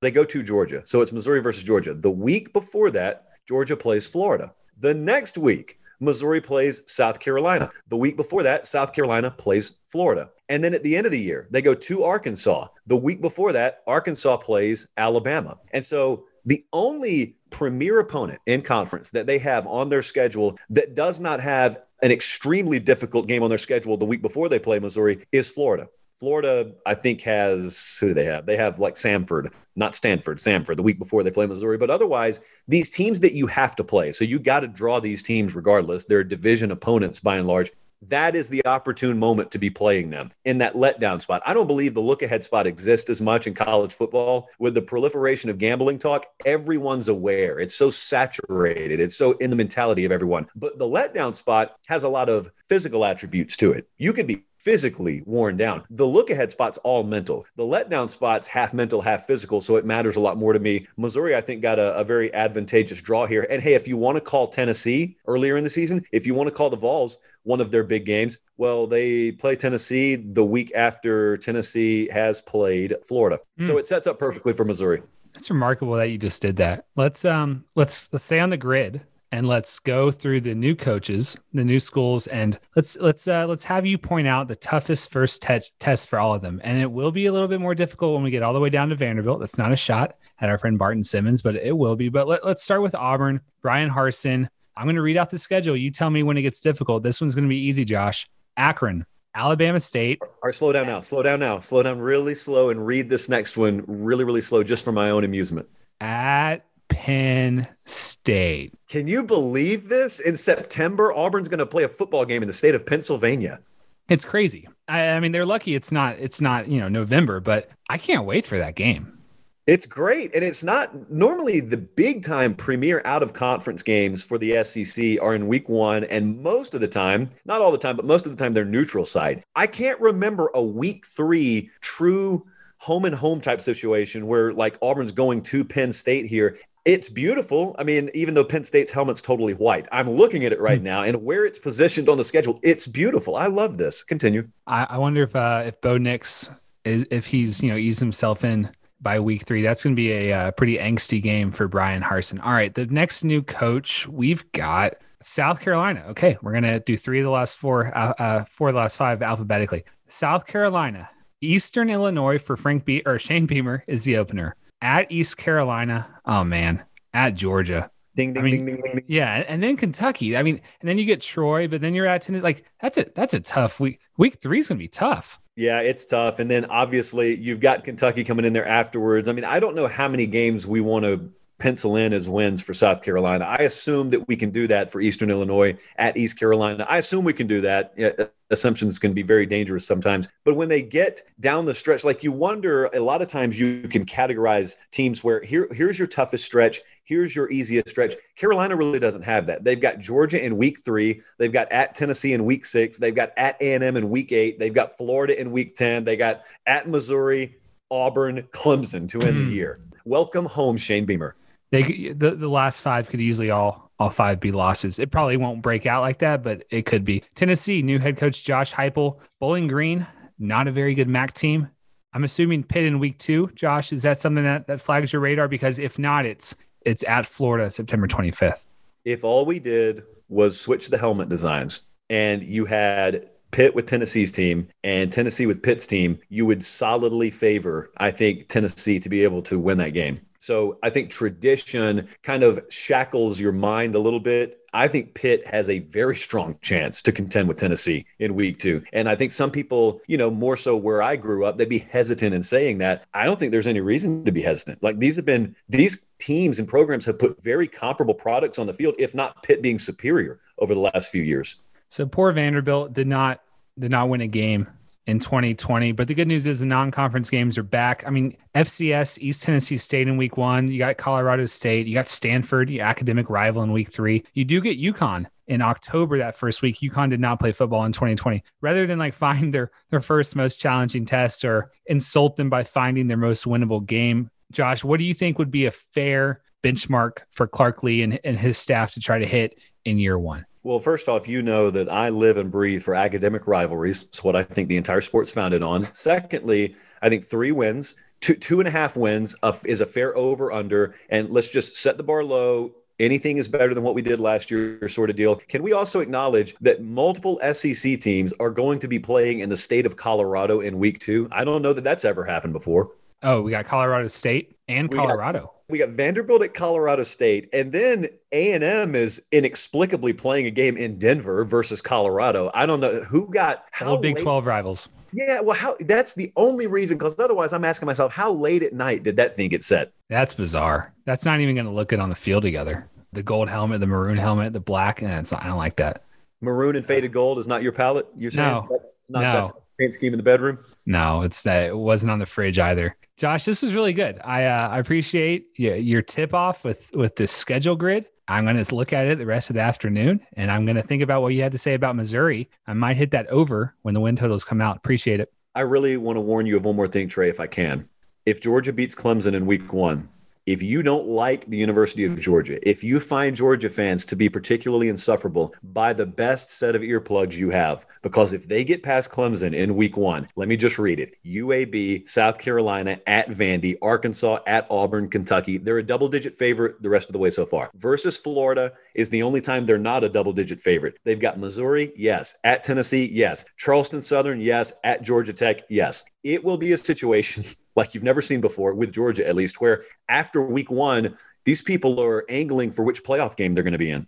they 0.00 0.10
go 0.10 0.24
to 0.24 0.42
Georgia. 0.42 0.82
So 0.84 1.02
it's 1.02 1.12
Missouri 1.12 1.40
versus 1.40 1.62
Georgia. 1.62 1.94
The 1.94 2.10
week 2.10 2.52
before 2.52 2.90
that, 2.92 3.28
Georgia 3.46 3.76
plays 3.76 4.06
Florida. 4.06 4.52
The 4.78 4.94
next 4.94 5.38
week, 5.38 5.78
Missouri 6.00 6.40
plays 6.40 6.82
South 6.86 7.20
Carolina. 7.20 7.70
The 7.88 7.96
week 7.96 8.16
before 8.16 8.42
that, 8.42 8.66
South 8.66 8.92
Carolina 8.92 9.30
plays 9.30 9.78
Florida. 9.90 10.30
And 10.48 10.62
then 10.62 10.74
at 10.74 10.82
the 10.82 10.96
end 10.96 11.06
of 11.06 11.12
the 11.12 11.20
year, 11.20 11.48
they 11.50 11.62
go 11.62 11.74
to 11.74 12.04
Arkansas. 12.04 12.68
The 12.86 12.96
week 12.96 13.20
before 13.20 13.52
that, 13.52 13.82
Arkansas 13.86 14.36
plays 14.38 14.86
Alabama. 14.96 15.58
And 15.72 15.84
so 15.84 16.24
the 16.44 16.64
only 16.72 17.36
premier 17.50 17.98
opponent 17.98 18.40
in 18.46 18.62
conference 18.62 19.10
that 19.10 19.26
they 19.26 19.38
have 19.38 19.66
on 19.66 19.88
their 19.88 20.02
schedule 20.02 20.58
that 20.70 20.94
does 20.94 21.20
not 21.20 21.40
have 21.40 21.82
an 22.02 22.12
extremely 22.12 22.78
difficult 22.78 23.26
game 23.26 23.42
on 23.42 23.48
their 23.48 23.58
schedule 23.58 23.96
the 23.96 24.04
week 24.04 24.22
before 24.22 24.48
they 24.48 24.58
play 24.58 24.78
Missouri 24.78 25.26
is 25.32 25.50
Florida. 25.50 25.88
Florida, 26.18 26.72
I 26.86 26.94
think, 26.94 27.20
has 27.22 27.98
who 28.00 28.08
do 28.08 28.14
they 28.14 28.24
have? 28.24 28.46
They 28.46 28.56
have 28.56 28.78
like 28.78 28.94
Samford, 28.94 29.52
not 29.74 29.94
Stanford, 29.94 30.38
Samford, 30.38 30.76
the 30.76 30.82
week 30.82 30.98
before 30.98 31.22
they 31.22 31.30
play 31.30 31.46
Missouri. 31.46 31.76
But 31.76 31.90
otherwise, 31.90 32.40
these 32.66 32.88
teams 32.88 33.20
that 33.20 33.34
you 33.34 33.46
have 33.46 33.76
to 33.76 33.84
play. 33.84 34.12
So 34.12 34.24
you 34.24 34.38
got 34.38 34.60
to 34.60 34.68
draw 34.68 35.00
these 35.00 35.22
teams 35.22 35.54
regardless. 35.54 36.06
They're 36.06 36.24
division 36.24 36.70
opponents 36.70 37.20
by 37.20 37.36
and 37.36 37.46
large 37.46 37.70
that 38.02 38.36
is 38.36 38.48
the 38.48 38.64
opportune 38.66 39.18
moment 39.18 39.50
to 39.50 39.58
be 39.58 39.70
playing 39.70 40.10
them 40.10 40.30
in 40.44 40.58
that 40.58 40.74
letdown 40.74 41.20
spot. 41.20 41.42
I 41.46 41.54
don't 41.54 41.66
believe 41.66 41.94
the 41.94 42.00
look 42.00 42.22
ahead 42.22 42.44
spot 42.44 42.66
exists 42.66 43.08
as 43.10 43.20
much 43.20 43.46
in 43.46 43.54
college 43.54 43.92
football. 43.92 44.48
With 44.58 44.74
the 44.74 44.82
proliferation 44.82 45.50
of 45.50 45.58
gambling 45.58 45.98
talk, 45.98 46.26
everyone's 46.44 47.08
aware. 47.08 47.58
It's 47.58 47.74
so 47.74 47.90
saturated, 47.90 49.00
it's 49.00 49.16
so 49.16 49.32
in 49.32 49.50
the 49.50 49.56
mentality 49.56 50.04
of 50.04 50.12
everyone. 50.12 50.46
But 50.54 50.78
the 50.78 50.84
letdown 50.84 51.34
spot 51.34 51.76
has 51.86 52.04
a 52.04 52.08
lot 52.08 52.28
of 52.28 52.50
physical 52.68 53.04
attributes 53.04 53.56
to 53.58 53.72
it. 53.72 53.88
You 53.96 54.12
could 54.12 54.26
be 54.26 54.44
physically 54.66 55.22
worn 55.26 55.56
down. 55.56 55.84
The 55.90 56.04
look 56.04 56.28
ahead 56.28 56.50
spot's 56.50 56.76
all 56.78 57.04
mental. 57.04 57.46
The 57.54 57.62
letdown 57.62 58.10
spot's 58.10 58.48
half 58.48 58.74
mental, 58.74 59.00
half 59.00 59.24
physical. 59.24 59.60
So 59.60 59.76
it 59.76 59.84
matters 59.84 60.16
a 60.16 60.20
lot 60.20 60.38
more 60.38 60.52
to 60.52 60.58
me. 60.58 60.88
Missouri, 60.96 61.36
I 61.36 61.40
think, 61.40 61.62
got 61.62 61.78
a, 61.78 61.96
a 61.96 62.02
very 62.02 62.34
advantageous 62.34 63.00
draw 63.00 63.26
here. 63.26 63.46
And 63.48 63.62
hey, 63.62 63.74
if 63.74 63.86
you 63.86 63.96
want 63.96 64.16
to 64.16 64.20
call 64.20 64.48
Tennessee 64.48 65.16
earlier 65.28 65.56
in 65.56 65.62
the 65.62 65.70
season, 65.70 66.04
if 66.10 66.26
you 66.26 66.34
want 66.34 66.48
to 66.48 66.52
call 66.52 66.68
the 66.68 66.76
Vols 66.76 67.18
one 67.44 67.60
of 67.60 67.70
their 67.70 67.84
big 67.84 68.04
games, 68.04 68.38
well, 68.56 68.88
they 68.88 69.30
play 69.30 69.54
Tennessee 69.54 70.16
the 70.16 70.44
week 70.44 70.72
after 70.74 71.36
Tennessee 71.36 72.08
has 72.08 72.40
played 72.40 72.96
Florida. 73.06 73.38
Mm. 73.60 73.68
So 73.68 73.74
hmm. 73.74 73.78
it 73.78 73.86
sets 73.86 74.08
up 74.08 74.18
perfectly 74.18 74.52
for 74.52 74.64
Missouri. 74.64 75.00
It's 75.36 75.48
remarkable 75.48 75.94
that 75.94 76.10
you 76.10 76.18
just 76.18 76.42
did 76.42 76.56
that. 76.56 76.86
Let's 76.96 77.24
um 77.24 77.64
let's 77.76 78.12
let's 78.12 78.24
stay 78.24 78.40
on 78.40 78.50
the 78.50 78.56
grid 78.56 79.02
and 79.32 79.48
let's 79.48 79.78
go 79.78 80.10
through 80.10 80.40
the 80.40 80.54
new 80.54 80.74
coaches, 80.74 81.36
the 81.52 81.64
new 81.64 81.80
schools, 81.80 82.26
and 82.28 82.58
let's 82.74 82.96
let's 82.98 83.26
uh, 83.26 83.46
let's 83.46 83.64
have 83.64 83.84
you 83.84 83.98
point 83.98 84.26
out 84.26 84.48
the 84.48 84.56
toughest 84.56 85.10
first 85.10 85.42
test 85.42 85.78
test 85.78 86.08
for 86.08 86.18
all 86.18 86.34
of 86.34 86.42
them. 86.42 86.60
And 86.64 86.80
it 86.80 86.90
will 86.90 87.10
be 87.10 87.26
a 87.26 87.32
little 87.32 87.48
bit 87.48 87.60
more 87.60 87.74
difficult 87.74 88.14
when 88.14 88.22
we 88.22 88.30
get 88.30 88.42
all 88.42 88.54
the 88.54 88.60
way 88.60 88.70
down 88.70 88.88
to 88.90 88.96
Vanderbilt. 88.96 89.40
That's 89.40 89.58
not 89.58 89.72
a 89.72 89.76
shot 89.76 90.14
at 90.40 90.48
our 90.48 90.58
friend 90.58 90.78
Barton 90.78 91.02
Simmons, 91.02 91.42
but 91.42 91.56
it 91.56 91.76
will 91.76 91.96
be. 91.96 92.08
But 92.08 92.28
let, 92.28 92.44
let's 92.44 92.62
start 92.62 92.82
with 92.82 92.94
Auburn. 92.94 93.40
Brian 93.62 93.90
Harsin. 93.90 94.48
I'm 94.76 94.84
going 94.84 94.96
to 94.96 95.02
read 95.02 95.16
out 95.16 95.30
the 95.30 95.38
schedule. 95.38 95.74
You 95.74 95.90
tell 95.90 96.10
me 96.10 96.22
when 96.22 96.36
it 96.36 96.42
gets 96.42 96.60
difficult. 96.60 97.02
This 97.02 97.20
one's 97.20 97.34
going 97.34 97.46
to 97.46 97.48
be 97.48 97.56
easy, 97.56 97.84
Josh. 97.84 98.28
Akron, 98.58 99.06
Alabama 99.34 99.80
State. 99.80 100.18
All 100.20 100.28
right, 100.44 100.54
slow 100.54 100.72
down 100.72 100.86
now. 100.86 101.00
Slow 101.00 101.22
down 101.22 101.40
now. 101.40 101.60
Slow 101.60 101.82
down 101.82 101.98
really 101.98 102.34
slow 102.34 102.70
and 102.70 102.86
read 102.86 103.08
this 103.08 103.28
next 103.28 103.56
one 103.56 103.84
really, 103.86 104.24
really 104.24 104.42
slow 104.42 104.62
just 104.62 104.84
for 104.84 104.92
my 104.92 105.10
own 105.10 105.24
amusement. 105.24 105.66
At 106.00 106.66
Penn 107.06 107.68
State. 107.84 108.74
Can 108.88 109.06
you 109.06 109.22
believe 109.22 109.88
this? 109.88 110.18
In 110.18 110.34
September, 110.34 111.12
Auburn's 111.12 111.48
going 111.48 111.60
to 111.60 111.66
play 111.66 111.84
a 111.84 111.88
football 111.88 112.24
game 112.24 112.42
in 112.42 112.48
the 112.48 112.52
state 112.52 112.74
of 112.74 112.84
Pennsylvania. 112.84 113.60
It's 114.08 114.24
crazy. 114.24 114.68
I, 114.88 115.10
I, 115.10 115.20
mean, 115.20 115.30
they're 115.30 115.46
lucky 115.46 115.76
it's 115.76 115.92
not 115.92 116.18
it's 116.18 116.40
not 116.40 116.66
you 116.66 116.80
know 116.80 116.88
November, 116.88 117.38
but 117.38 117.70
I 117.88 117.96
can't 117.96 118.24
wait 118.24 118.44
for 118.44 118.58
that 118.58 118.74
game. 118.74 119.20
It's 119.68 119.86
great, 119.86 120.34
and 120.34 120.42
it's 120.42 120.64
not 120.64 121.08
normally 121.08 121.60
the 121.60 121.76
big 121.76 122.24
time 122.24 122.56
premier 122.56 123.02
out 123.04 123.22
of 123.22 123.32
conference 123.32 123.84
games 123.84 124.24
for 124.24 124.36
the 124.36 124.64
SEC 124.64 125.22
are 125.22 125.36
in 125.36 125.46
Week 125.46 125.68
One, 125.68 126.02
and 126.04 126.42
most 126.42 126.74
of 126.74 126.80
the 126.80 126.88
time, 126.88 127.30
not 127.44 127.60
all 127.60 127.70
the 127.70 127.78
time, 127.78 127.94
but 127.94 128.04
most 128.04 128.26
of 128.26 128.36
the 128.36 128.42
time, 128.42 128.52
they're 128.52 128.64
neutral 128.64 129.06
side. 129.06 129.44
I 129.54 129.68
can't 129.68 130.00
remember 130.00 130.50
a 130.54 130.62
Week 130.62 131.06
Three 131.06 131.70
true 131.80 132.44
home 132.78 133.04
and 133.04 133.14
home 133.14 133.40
type 133.40 133.60
situation 133.60 134.26
where 134.26 134.52
like 134.52 134.76
Auburn's 134.82 135.12
going 135.12 135.42
to 135.42 135.64
Penn 135.64 135.92
State 135.92 136.26
here 136.26 136.58
it's 136.86 137.08
beautiful. 137.08 137.74
I 137.78 137.84
mean, 137.84 138.10
even 138.14 138.32
though 138.32 138.44
Penn 138.44 138.62
State's 138.62 138.92
helmet's 138.92 139.20
totally 139.20 139.54
white, 139.54 139.88
I'm 139.90 140.08
looking 140.08 140.44
at 140.46 140.52
it 140.52 140.60
right 140.60 140.78
hmm. 140.78 140.84
now, 140.84 141.02
and 141.02 141.22
where 141.22 141.44
it's 141.44 141.58
positioned 141.58 142.08
on 142.08 142.16
the 142.16 142.24
schedule, 142.24 142.58
it's 142.62 142.86
beautiful. 142.86 143.36
I 143.36 143.48
love 143.48 143.76
this. 143.76 144.02
Continue. 144.02 144.48
I, 144.66 144.86
I 144.90 144.98
wonder 144.98 145.24
if 145.24 145.34
uh, 145.36 145.64
if 145.66 145.80
Bo 145.80 145.98
Nix 145.98 146.48
is 146.84 147.04
if 147.10 147.26
he's 147.26 147.62
you 147.62 147.70
know 147.70 147.76
eased 147.76 148.00
himself 148.00 148.44
in 148.44 148.70
by 149.02 149.20
week 149.20 149.42
three. 149.42 149.62
That's 149.62 149.82
going 149.82 149.94
to 149.94 150.00
be 150.00 150.12
a 150.12 150.32
uh, 150.32 150.50
pretty 150.52 150.78
angsty 150.78 151.20
game 151.20 151.50
for 151.50 151.68
Brian 151.68 152.02
Harsin. 152.02 152.42
All 152.44 152.52
right, 152.52 152.74
the 152.74 152.86
next 152.86 153.24
new 153.24 153.42
coach 153.42 154.06
we've 154.06 154.50
got 154.52 154.94
South 155.20 155.60
Carolina. 155.60 156.04
Okay, 156.10 156.38
we're 156.40 156.52
gonna 156.52 156.78
do 156.80 156.96
three 156.96 157.18
of 157.18 157.24
the 157.24 157.30
last 157.30 157.58
four, 157.58 157.96
uh, 157.98 158.14
uh, 158.18 158.44
four 158.44 158.68
of 158.68 158.74
the 158.74 158.80
last 158.80 158.96
five 158.96 159.22
alphabetically. 159.22 159.82
South 160.06 160.46
Carolina, 160.46 161.10
Eastern 161.40 161.90
Illinois 161.90 162.38
for 162.38 162.56
Frank 162.56 162.84
Be- 162.84 163.04
or 163.04 163.18
Shane 163.18 163.46
Beamer 163.46 163.82
is 163.88 164.04
the 164.04 164.16
opener 164.18 164.54
at 164.80 165.10
East 165.10 165.36
Carolina. 165.36 166.06
Oh 166.24 166.44
man, 166.44 166.82
at 167.12 167.34
Georgia. 167.34 167.90
Ding 168.14 168.32
ding 168.32 168.42
I 168.42 168.44
mean, 168.44 168.64
ding 168.64 168.76
ding 168.76 168.82
ding. 168.82 169.04
Yeah, 169.06 169.44
and 169.46 169.62
then 169.62 169.76
Kentucky. 169.76 170.36
I 170.36 170.42
mean, 170.42 170.60
and 170.80 170.88
then 170.88 170.98
you 170.98 171.04
get 171.04 171.20
Troy, 171.20 171.68
but 171.68 171.80
then 171.80 171.94
you're 171.94 172.06
at 172.06 172.22
Tennessee. 172.22 172.42
Like 172.42 172.64
that's 172.80 172.98
a 172.98 173.06
that's 173.14 173.34
a 173.34 173.40
tough 173.40 173.80
week. 173.80 174.00
Week 174.16 174.38
three 174.40 174.58
is 174.58 174.68
gonna 174.68 174.78
be 174.78 174.88
tough. 174.88 175.40
Yeah, 175.56 175.80
it's 175.80 176.04
tough. 176.04 176.38
And 176.38 176.50
then 176.50 176.66
obviously 176.66 177.34
you've 177.34 177.60
got 177.60 177.84
Kentucky 177.84 178.24
coming 178.24 178.44
in 178.44 178.52
there 178.52 178.66
afterwards. 178.66 179.28
I 179.28 179.32
mean, 179.32 179.44
I 179.44 179.58
don't 179.58 179.74
know 179.74 179.86
how 179.86 180.06
many 180.06 180.26
games 180.26 180.66
we 180.66 180.82
want 180.82 181.04
to 181.04 181.30
pencil 181.58 181.96
in 181.96 182.12
as 182.12 182.28
wins 182.28 182.60
for 182.60 182.74
South 182.74 183.02
Carolina. 183.02 183.44
I 183.44 183.62
assume 183.62 184.10
that 184.10 184.28
we 184.28 184.36
can 184.36 184.50
do 184.50 184.66
that 184.66 184.92
for 184.92 185.00
Eastern 185.00 185.30
Illinois 185.30 185.76
at 185.96 186.16
East 186.16 186.38
Carolina. 186.38 186.86
I 186.88 186.98
assume 186.98 187.24
we 187.24 187.32
can 187.32 187.46
do 187.46 187.62
that. 187.62 188.32
Assumptions 188.50 188.98
can 188.98 189.14
be 189.14 189.22
very 189.22 189.46
dangerous 189.46 189.86
sometimes. 189.86 190.28
But 190.44 190.56
when 190.56 190.68
they 190.68 190.82
get 190.82 191.22
down 191.40 191.64
the 191.64 191.74
stretch, 191.74 192.04
like 192.04 192.22
you 192.22 192.30
wonder, 192.30 192.84
a 192.86 193.00
lot 193.00 193.22
of 193.22 193.28
times 193.28 193.58
you 193.58 193.88
can 193.88 194.04
categorize 194.04 194.76
teams 194.92 195.24
where 195.24 195.42
here, 195.42 195.66
here's 195.72 195.98
your 195.98 196.08
toughest 196.08 196.44
stretch, 196.44 196.82
here's 197.04 197.34
your 197.34 197.50
easiest 197.50 197.88
stretch. 197.88 198.14
Carolina 198.36 198.76
really 198.76 198.98
doesn't 198.98 199.22
have 199.22 199.46
that. 199.46 199.64
They've 199.64 199.80
got 199.80 199.98
Georgia 199.98 200.44
in 200.44 200.58
week 200.58 200.84
three. 200.84 201.22
They've 201.38 201.52
got 201.52 201.72
at 201.72 201.94
Tennessee 201.94 202.34
in 202.34 202.44
week 202.44 202.66
six. 202.66 202.98
They've 202.98 203.14
got 203.14 203.32
at 203.36 203.56
A&M 203.60 203.96
in 203.96 204.10
week 204.10 204.30
eight. 204.30 204.58
They've 204.58 204.74
got 204.74 204.96
Florida 204.96 205.40
in 205.40 205.50
week 205.50 205.74
10. 205.74 206.04
They 206.04 206.16
got 206.16 206.42
at 206.66 206.86
Missouri, 206.86 207.56
Auburn, 207.90 208.42
Clemson 208.52 209.08
to 209.08 209.20
end 209.22 209.40
the 209.40 209.44
hmm. 209.44 209.52
year. 209.52 209.80
Welcome 210.04 210.44
home, 210.44 210.76
Shane 210.76 211.04
Beamer. 211.04 211.34
They 211.70 212.12
the, 212.12 212.32
the 212.32 212.48
last 212.48 212.82
five 212.82 213.08
could 213.08 213.20
easily 213.20 213.50
all 213.50 213.90
all 213.98 214.10
five 214.10 214.40
be 214.40 214.52
losses. 214.52 214.98
It 214.98 215.10
probably 215.10 215.36
won't 215.36 215.62
break 215.62 215.86
out 215.86 216.02
like 216.02 216.18
that, 216.18 216.42
but 216.42 216.64
it 216.70 216.86
could 216.86 217.04
be. 217.04 217.22
Tennessee, 217.34 217.82
new 217.82 217.98
head 217.98 218.16
coach 218.16 218.44
Josh 218.44 218.72
Heupel, 218.72 219.18
Bowling 219.40 219.68
Green, 219.68 220.06
not 220.38 220.68
a 220.68 220.72
very 220.72 220.94
good 220.94 221.08
MAC 221.08 221.32
team. 221.32 221.68
I'm 222.12 222.24
assuming 222.24 222.62
Pitt 222.62 222.84
in 222.84 222.98
week 222.98 223.18
two. 223.18 223.50
Josh, 223.54 223.92
is 223.92 224.02
that 224.02 224.18
something 224.18 224.44
that, 224.44 224.66
that 224.66 224.80
flags 224.80 225.12
your 225.12 225.20
radar? 225.20 225.48
Because 225.48 225.78
if 225.78 225.98
not, 225.98 226.24
it's 226.24 226.54
it's 226.82 227.04
at 227.04 227.26
Florida 227.26 227.68
September 227.68 228.06
25th. 228.06 228.66
If 229.04 229.24
all 229.24 229.44
we 229.44 229.58
did 229.58 230.04
was 230.28 230.58
switch 230.58 230.88
the 230.88 230.98
helmet 230.98 231.28
designs 231.28 231.82
and 232.10 232.42
you 232.42 232.64
had 232.64 233.28
Pitt 233.50 233.74
with 233.74 233.86
Tennessee's 233.86 234.32
team 234.32 234.68
and 234.84 235.12
Tennessee 235.12 235.46
with 235.46 235.62
Pitt's 235.62 235.86
team, 235.86 236.18
you 236.28 236.46
would 236.46 236.62
solidly 236.62 237.30
favor, 237.30 237.90
I 237.96 238.10
think, 238.10 238.48
Tennessee 238.48 238.98
to 239.00 239.08
be 239.08 239.22
able 239.22 239.42
to 239.42 239.58
win 239.58 239.78
that 239.78 239.90
game. 239.90 240.20
So 240.46 240.78
I 240.80 240.90
think 240.90 241.10
tradition 241.10 242.06
kind 242.22 242.44
of 242.44 242.64
shackles 242.70 243.40
your 243.40 243.50
mind 243.50 243.96
a 243.96 243.98
little 243.98 244.20
bit. 244.20 244.60
I 244.72 244.86
think 244.86 245.14
Pitt 245.14 245.44
has 245.44 245.68
a 245.68 245.80
very 245.80 246.14
strong 246.14 246.56
chance 246.62 247.02
to 247.02 247.10
contend 247.10 247.48
with 247.48 247.56
Tennessee 247.56 248.06
in 248.20 248.36
week 248.36 248.60
two. 248.60 248.84
And 248.92 249.08
I 249.08 249.16
think 249.16 249.32
some 249.32 249.50
people, 249.50 250.00
you 250.06 250.16
know, 250.16 250.30
more 250.30 250.56
so 250.56 250.76
where 250.76 251.02
I 251.02 251.16
grew 251.16 251.44
up, 251.44 251.58
they'd 251.58 251.68
be 251.68 251.80
hesitant 251.80 252.32
in 252.32 252.44
saying 252.44 252.78
that. 252.78 253.06
I 253.12 253.24
don't 253.24 253.40
think 253.40 253.50
there's 253.50 253.66
any 253.66 253.80
reason 253.80 254.24
to 254.24 254.30
be 254.30 254.40
hesitant. 254.40 254.84
Like 254.84 255.00
these 255.00 255.16
have 255.16 255.24
been, 255.24 255.56
these 255.68 256.06
teams 256.20 256.60
and 256.60 256.68
programs 256.68 257.04
have 257.06 257.18
put 257.18 257.42
very 257.42 257.66
comparable 257.66 258.14
products 258.14 258.60
on 258.60 258.68
the 258.68 258.72
field, 258.72 258.94
if 259.00 259.16
not 259.16 259.42
Pitt 259.42 259.62
being 259.62 259.80
superior 259.80 260.38
over 260.60 260.74
the 260.74 260.80
last 260.80 261.10
few 261.10 261.22
years. 261.24 261.56
So 261.88 262.06
poor 262.06 262.30
Vanderbilt 262.30 262.92
did 262.92 263.08
not 263.08 263.40
did 263.80 263.90
not 263.90 264.08
win 264.08 264.20
a 264.20 264.28
game 264.28 264.68
in 265.06 265.18
2020. 265.18 265.92
But 265.92 266.08
the 266.08 266.14
good 266.14 266.28
news 266.28 266.46
is 266.46 266.60
the 266.60 266.66
non-conference 266.66 267.30
games 267.30 267.56
are 267.56 267.62
back. 267.62 268.04
I 268.06 268.10
mean, 268.10 268.36
FCS, 268.54 269.18
East 269.18 269.42
Tennessee 269.42 269.78
State 269.78 270.08
in 270.08 270.16
week 270.16 270.36
one. 270.36 270.68
You 270.68 270.78
got 270.78 270.96
Colorado 270.96 271.46
State. 271.46 271.86
You 271.86 271.94
got 271.94 272.08
Stanford, 272.08 272.70
your 272.70 272.84
academic 272.84 273.30
rival 273.30 273.62
in 273.62 273.72
week 273.72 273.92
three. 273.92 274.24
You 274.34 274.44
do 274.44 274.60
get 274.60 274.80
UConn 274.80 275.26
in 275.46 275.62
October 275.62 276.18
that 276.18 276.34
first 276.34 276.60
week. 276.60 276.80
UConn 276.80 277.10
did 277.10 277.20
not 277.20 277.38
play 277.38 277.52
football 277.52 277.84
in 277.84 277.92
2020. 277.92 278.42
Rather 278.60 278.86
than 278.86 278.98
like 278.98 279.14
find 279.26 279.54
their 279.54 279.70
their 279.90 280.00
first 280.00 280.34
most 280.34 280.56
challenging 280.56 281.04
test 281.04 281.44
or 281.44 281.70
insult 281.86 282.36
them 282.36 282.50
by 282.50 282.64
finding 282.64 283.06
their 283.06 283.16
most 283.16 283.44
winnable 283.44 283.84
game, 283.84 284.30
Josh, 284.50 284.84
what 284.84 284.98
do 284.98 285.04
you 285.04 285.14
think 285.14 285.38
would 285.38 285.50
be 285.50 285.66
a 285.66 285.70
fair 285.70 286.42
benchmark 286.62 287.18
for 287.30 287.46
Clark 287.46 287.82
Lea 287.82 288.02
and, 288.02 288.18
and 288.24 288.38
his 288.38 288.58
staff 288.58 288.94
to 288.94 289.00
try 289.00 289.18
to 289.18 289.26
hit 289.26 289.58
in 289.84 289.98
year 289.98 290.18
one? 290.18 290.46
Well, 290.66 290.80
first 290.80 291.08
off, 291.08 291.28
you 291.28 291.42
know 291.42 291.70
that 291.70 291.88
I 291.88 292.08
live 292.08 292.38
and 292.38 292.50
breathe 292.50 292.82
for 292.82 292.96
academic 292.96 293.46
rivalries. 293.46 294.02
It's 294.02 294.24
what 294.24 294.34
I 294.34 294.42
think 294.42 294.68
the 294.68 294.76
entire 294.76 295.00
sport's 295.00 295.30
founded 295.30 295.62
on. 295.62 295.86
Secondly, 295.92 296.74
I 297.00 297.08
think 297.08 297.24
three 297.24 297.52
wins, 297.52 297.94
two 298.20 298.34
two 298.34 298.58
and 298.58 298.66
a 298.66 298.72
half 298.72 298.96
wins 298.96 299.36
is 299.64 299.80
a 299.80 299.86
fair 299.86 300.16
over 300.16 300.50
under. 300.50 300.96
And 301.08 301.30
let's 301.30 301.52
just 301.52 301.76
set 301.76 301.98
the 301.98 302.02
bar 302.02 302.24
low. 302.24 302.74
Anything 302.98 303.36
is 303.36 303.46
better 303.46 303.74
than 303.74 303.84
what 303.84 303.94
we 303.94 304.02
did 304.02 304.18
last 304.18 304.50
year, 304.50 304.88
sort 304.88 305.08
of 305.08 305.14
deal. 305.14 305.36
Can 305.36 305.62
we 305.62 305.72
also 305.72 306.00
acknowledge 306.00 306.56
that 306.60 306.82
multiple 306.82 307.38
SEC 307.52 308.00
teams 308.00 308.32
are 308.40 308.50
going 308.50 308.80
to 308.80 308.88
be 308.88 308.98
playing 308.98 309.38
in 309.38 309.48
the 309.48 309.56
state 309.56 309.86
of 309.86 309.96
Colorado 309.96 310.62
in 310.62 310.80
week 310.80 310.98
two? 310.98 311.28
I 311.30 311.44
don't 311.44 311.62
know 311.62 311.74
that 311.74 311.84
that's 311.84 312.04
ever 312.04 312.24
happened 312.24 312.54
before. 312.54 312.90
Oh, 313.22 313.40
we 313.40 313.52
got 313.52 313.66
Colorado 313.66 314.08
State 314.08 314.56
and 314.66 314.90
Colorado. 314.90 315.52
We 315.68 315.78
got 315.78 315.90
Vanderbilt 315.90 316.42
at 316.42 316.54
Colorado 316.54 317.02
State, 317.02 317.48
and 317.52 317.72
then 317.72 318.08
A 318.30 318.52
and 318.52 318.62
M 318.62 318.94
is 318.94 319.20
inexplicably 319.32 320.12
playing 320.12 320.46
a 320.46 320.50
game 320.50 320.76
in 320.76 320.96
Denver 320.98 321.44
versus 321.44 321.82
Colorado. 321.82 322.52
I 322.54 322.66
don't 322.66 322.78
know 322.78 323.00
who 323.00 323.28
got 323.32 323.66
how 323.72 323.96
Big 323.96 324.14
late, 324.14 324.22
Twelve 324.22 324.46
rivals. 324.46 324.88
Yeah, 325.12 325.40
well, 325.40 325.56
how 325.56 325.76
that's 325.80 326.14
the 326.14 326.32
only 326.36 326.68
reason 326.68 326.98
because 326.98 327.18
otherwise, 327.18 327.52
I'm 327.52 327.64
asking 327.64 327.86
myself, 327.86 328.12
how 328.12 328.32
late 328.32 328.62
at 328.62 328.74
night 328.74 329.02
did 329.02 329.16
that 329.16 329.34
thing 329.34 329.48
get 329.48 329.64
set? 329.64 329.90
That's 330.08 330.34
bizarre. 330.34 330.92
That's 331.04 331.24
not 331.24 331.40
even 331.40 331.56
going 331.56 331.66
to 331.66 331.72
look 331.72 331.88
good 331.88 331.98
on 332.00 332.10
the 332.10 332.14
field 332.14 332.44
together. 332.44 332.86
The 333.12 333.24
gold 333.24 333.48
helmet, 333.48 333.80
the 333.80 333.86
maroon 333.88 334.18
helmet, 334.18 334.52
the 334.52 334.60
black, 334.60 335.02
and 335.02 335.10
it's 335.14 335.32
not, 335.32 335.42
I 335.42 335.48
don't 335.48 335.56
like 335.56 335.76
that. 335.76 336.04
Maroon 336.42 336.76
and 336.76 336.86
faded 336.86 337.12
gold 337.12 337.40
is 337.40 337.48
not 337.48 337.62
your 337.62 337.72
palette. 337.72 338.06
You're 338.16 338.30
saying 338.30 338.48
no, 338.48 338.68
it's 339.00 339.10
not 339.10 339.22
no. 339.22 339.62
Paint 339.78 339.92
scheme 339.92 340.12
in 340.12 340.18
the 340.18 340.22
bedroom. 340.22 340.58
No, 340.86 341.22
it's 341.22 341.42
that 341.42 341.68
it 341.68 341.76
wasn't 341.76 342.12
on 342.12 342.18
the 342.18 342.26
fridge 342.26 342.58
either. 342.58 342.96
Josh, 343.16 343.44
this 343.44 343.62
was 343.62 343.74
really 343.74 343.92
good. 343.92 344.20
I 344.24 344.44
uh, 344.44 344.68
I 344.68 344.78
appreciate 344.78 345.48
your 345.56 346.02
tip 346.02 346.34
off 346.34 346.64
with 346.64 346.92
with 346.94 347.16
this 347.16 347.32
schedule 347.32 347.76
grid. 347.76 348.06
I'm 348.28 348.44
going 348.44 348.62
to 348.62 348.74
look 348.74 348.92
at 348.92 349.06
it 349.06 349.18
the 349.18 349.26
rest 349.26 349.50
of 349.50 349.54
the 349.54 349.62
afternoon, 349.62 350.20
and 350.34 350.50
I'm 350.50 350.66
going 350.66 350.76
to 350.76 350.82
think 350.82 351.02
about 351.02 351.22
what 351.22 351.28
you 351.28 351.42
had 351.42 351.52
to 351.52 351.58
say 351.58 351.74
about 351.74 351.94
Missouri. 351.94 352.50
I 352.66 352.72
might 352.72 352.96
hit 352.96 353.12
that 353.12 353.28
over 353.28 353.74
when 353.82 353.94
the 353.94 354.00
win 354.00 354.16
totals 354.16 354.44
come 354.44 354.60
out. 354.60 354.76
Appreciate 354.76 355.20
it. 355.20 355.32
I 355.54 355.60
really 355.60 355.96
want 355.96 356.16
to 356.16 356.20
warn 356.20 356.44
you 356.44 356.56
of 356.56 356.64
one 356.64 356.76
more 356.76 356.88
thing, 356.88 357.08
Trey, 357.08 357.30
if 357.30 357.40
I 357.40 357.46
can. 357.46 357.88
If 358.26 358.40
Georgia 358.40 358.72
beats 358.72 358.96
Clemson 358.96 359.34
in 359.34 359.46
week 359.46 359.72
one, 359.72 360.08
if 360.46 360.62
you 360.62 360.82
don't 360.82 361.08
like 361.08 361.44
the 361.46 361.56
University 361.56 362.04
of 362.04 362.18
Georgia, 362.20 362.56
if 362.68 362.84
you 362.84 363.00
find 363.00 363.34
Georgia 363.34 363.68
fans 363.68 364.04
to 364.06 364.16
be 364.16 364.28
particularly 364.28 364.88
insufferable, 364.88 365.52
buy 365.62 365.92
the 365.92 366.06
best 366.06 366.50
set 366.50 366.76
of 366.76 366.82
earplugs 366.82 367.34
you 367.34 367.50
have. 367.50 367.84
Because 368.02 368.32
if 368.32 368.46
they 368.46 368.62
get 368.62 368.84
past 368.84 369.10
Clemson 369.10 369.54
in 369.54 369.74
week 369.74 369.96
one, 369.96 370.28
let 370.36 370.46
me 370.46 370.56
just 370.56 370.78
read 370.78 371.00
it 371.00 371.16
UAB, 371.24 372.08
South 372.08 372.38
Carolina, 372.38 373.00
at 373.08 373.28
Vandy, 373.30 373.76
Arkansas, 373.82 374.38
at 374.46 374.66
Auburn, 374.70 375.10
Kentucky. 375.10 375.58
They're 375.58 375.78
a 375.78 375.82
double 375.82 376.08
digit 376.08 376.36
favorite 376.36 376.80
the 376.80 376.90
rest 376.90 377.08
of 377.08 377.12
the 377.12 377.18
way 377.18 377.30
so 377.30 377.44
far. 377.44 377.70
Versus 377.74 378.16
Florida 378.16 378.72
is 378.94 379.10
the 379.10 379.24
only 379.24 379.40
time 379.40 379.66
they're 379.66 379.78
not 379.78 380.04
a 380.04 380.08
double 380.08 380.32
digit 380.32 380.60
favorite. 380.60 380.98
They've 381.02 381.20
got 381.20 381.40
Missouri, 381.40 381.92
yes. 381.96 382.36
At 382.44 382.62
Tennessee, 382.62 383.10
yes. 383.12 383.44
Charleston 383.56 384.00
Southern, 384.00 384.40
yes. 384.40 384.72
At 384.84 385.02
Georgia 385.02 385.32
Tech, 385.32 385.62
yes. 385.68 386.04
It 386.22 386.44
will 386.44 386.56
be 386.56 386.72
a 386.72 386.78
situation 386.78 387.44
like 387.76 387.94
you've 387.94 388.02
never 388.02 388.22
seen 388.22 388.40
before 388.40 388.74
with 388.74 388.92
Georgia, 388.92 389.26
at 389.26 389.36
least, 389.36 389.60
where 389.60 389.84
after 390.08 390.42
week 390.42 390.70
one, 390.70 391.16
these 391.44 391.62
people 391.62 392.00
are 392.00 392.24
angling 392.28 392.72
for 392.72 392.82
which 392.82 393.04
playoff 393.04 393.36
game 393.36 393.54
they're 393.54 393.62
going 393.62 393.72
to 393.72 393.78
be 393.78 393.90
in. 393.90 394.06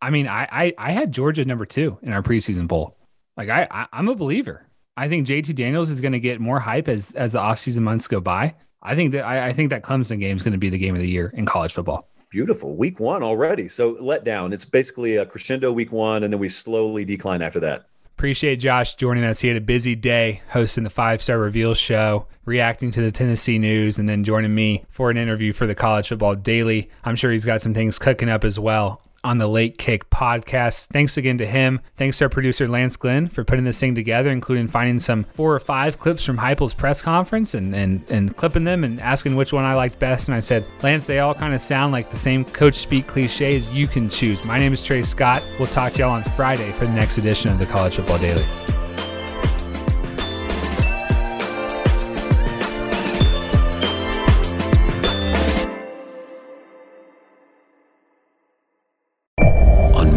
I 0.00 0.10
mean, 0.10 0.26
I, 0.26 0.48
I, 0.50 0.74
I 0.78 0.90
had 0.90 1.12
Georgia 1.12 1.44
number 1.44 1.64
two 1.64 1.98
in 2.02 2.12
our 2.12 2.22
preseason 2.22 2.68
poll. 2.68 2.96
Like 3.36 3.48
I, 3.48 3.66
I 3.70 3.86
I'm 3.92 4.08
a 4.08 4.14
believer. 4.14 4.66
I 4.96 5.08
think 5.08 5.26
JT 5.26 5.54
Daniels 5.54 5.88
is 5.88 6.00
going 6.00 6.12
to 6.12 6.20
get 6.20 6.40
more 6.40 6.58
hype 6.58 6.88
as 6.88 7.12
as 7.12 7.32
the 7.32 7.38
offseason 7.38 7.82
months 7.82 8.08
go 8.08 8.20
by. 8.20 8.54
I 8.82 8.96
think 8.96 9.12
that 9.12 9.24
I, 9.24 9.48
I 9.48 9.52
think 9.52 9.70
that 9.70 9.82
Clemson 9.82 10.18
game 10.18 10.36
is 10.36 10.42
going 10.42 10.52
to 10.52 10.58
be 10.58 10.68
the 10.68 10.78
game 10.78 10.94
of 10.94 11.00
the 11.00 11.08
year 11.08 11.32
in 11.34 11.46
college 11.46 11.72
football. 11.72 12.08
Beautiful. 12.30 12.74
Week 12.74 12.98
one 12.98 13.22
already. 13.22 13.68
So 13.68 13.96
let 14.00 14.24
down. 14.24 14.52
It's 14.52 14.64
basically 14.64 15.16
a 15.16 15.26
crescendo 15.26 15.70
week 15.70 15.92
one, 15.92 16.24
and 16.24 16.32
then 16.32 16.40
we 16.40 16.48
slowly 16.48 17.04
decline 17.04 17.42
after 17.42 17.60
that. 17.60 17.86
Appreciate 18.16 18.56
Josh 18.56 18.94
joining 18.94 19.24
us. 19.24 19.40
He 19.40 19.48
had 19.48 19.56
a 19.56 19.60
busy 19.60 19.94
day 19.94 20.42
hosting 20.50 20.84
the 20.84 20.90
Five 20.90 21.22
Star 21.22 21.38
Reveal 21.38 21.74
show, 21.74 22.26
reacting 22.44 22.90
to 22.92 23.00
the 23.00 23.10
Tennessee 23.10 23.58
news, 23.58 23.98
and 23.98 24.08
then 24.08 24.22
joining 24.22 24.54
me 24.54 24.84
for 24.90 25.10
an 25.10 25.16
interview 25.16 25.52
for 25.52 25.66
the 25.66 25.74
College 25.74 26.08
Football 26.08 26.36
Daily. 26.36 26.88
I'm 27.04 27.16
sure 27.16 27.32
he's 27.32 27.44
got 27.44 27.62
some 27.62 27.74
things 27.74 27.98
cooking 27.98 28.28
up 28.28 28.44
as 28.44 28.58
well 28.58 29.02
on 29.24 29.38
the 29.38 29.46
Late 29.46 29.78
Kick 29.78 30.08
podcast. 30.10 30.88
Thanks 30.88 31.16
again 31.16 31.38
to 31.38 31.46
him. 31.46 31.80
Thanks 31.96 32.18
to 32.18 32.24
our 32.24 32.28
producer 32.28 32.68
Lance 32.68 32.96
Glenn 32.96 33.28
for 33.28 33.44
putting 33.44 33.64
this 33.64 33.78
thing 33.78 33.94
together, 33.94 34.30
including 34.30 34.68
finding 34.68 34.98
some 34.98 35.24
four 35.24 35.54
or 35.54 35.60
five 35.60 35.98
clips 35.98 36.24
from 36.24 36.38
Heupel's 36.38 36.74
press 36.74 37.02
conference 37.02 37.54
and 37.54 37.74
and 37.74 38.08
and 38.10 38.36
clipping 38.36 38.64
them 38.64 38.84
and 38.84 39.00
asking 39.00 39.36
which 39.36 39.52
one 39.52 39.64
I 39.64 39.74
liked 39.74 39.98
best. 39.98 40.28
And 40.28 40.34
I 40.34 40.40
said, 40.40 40.68
Lance, 40.82 41.06
they 41.06 41.20
all 41.20 41.34
kind 41.34 41.54
of 41.54 41.60
sound 41.60 41.92
like 41.92 42.10
the 42.10 42.16
same 42.16 42.44
coach 42.44 42.74
speak 42.74 43.06
cliches. 43.06 43.72
You 43.72 43.86
can 43.86 44.08
choose. 44.08 44.44
My 44.44 44.58
name 44.58 44.72
is 44.72 44.82
Trey 44.82 45.02
Scott. 45.02 45.42
We'll 45.58 45.68
talk 45.68 45.92
to 45.94 46.00
y'all 46.00 46.10
on 46.10 46.24
Friday 46.24 46.70
for 46.72 46.86
the 46.86 46.94
next 46.94 47.18
edition 47.18 47.50
of 47.50 47.58
the 47.58 47.66
College 47.66 47.96
Football 47.96 48.18
Daily. 48.18 48.71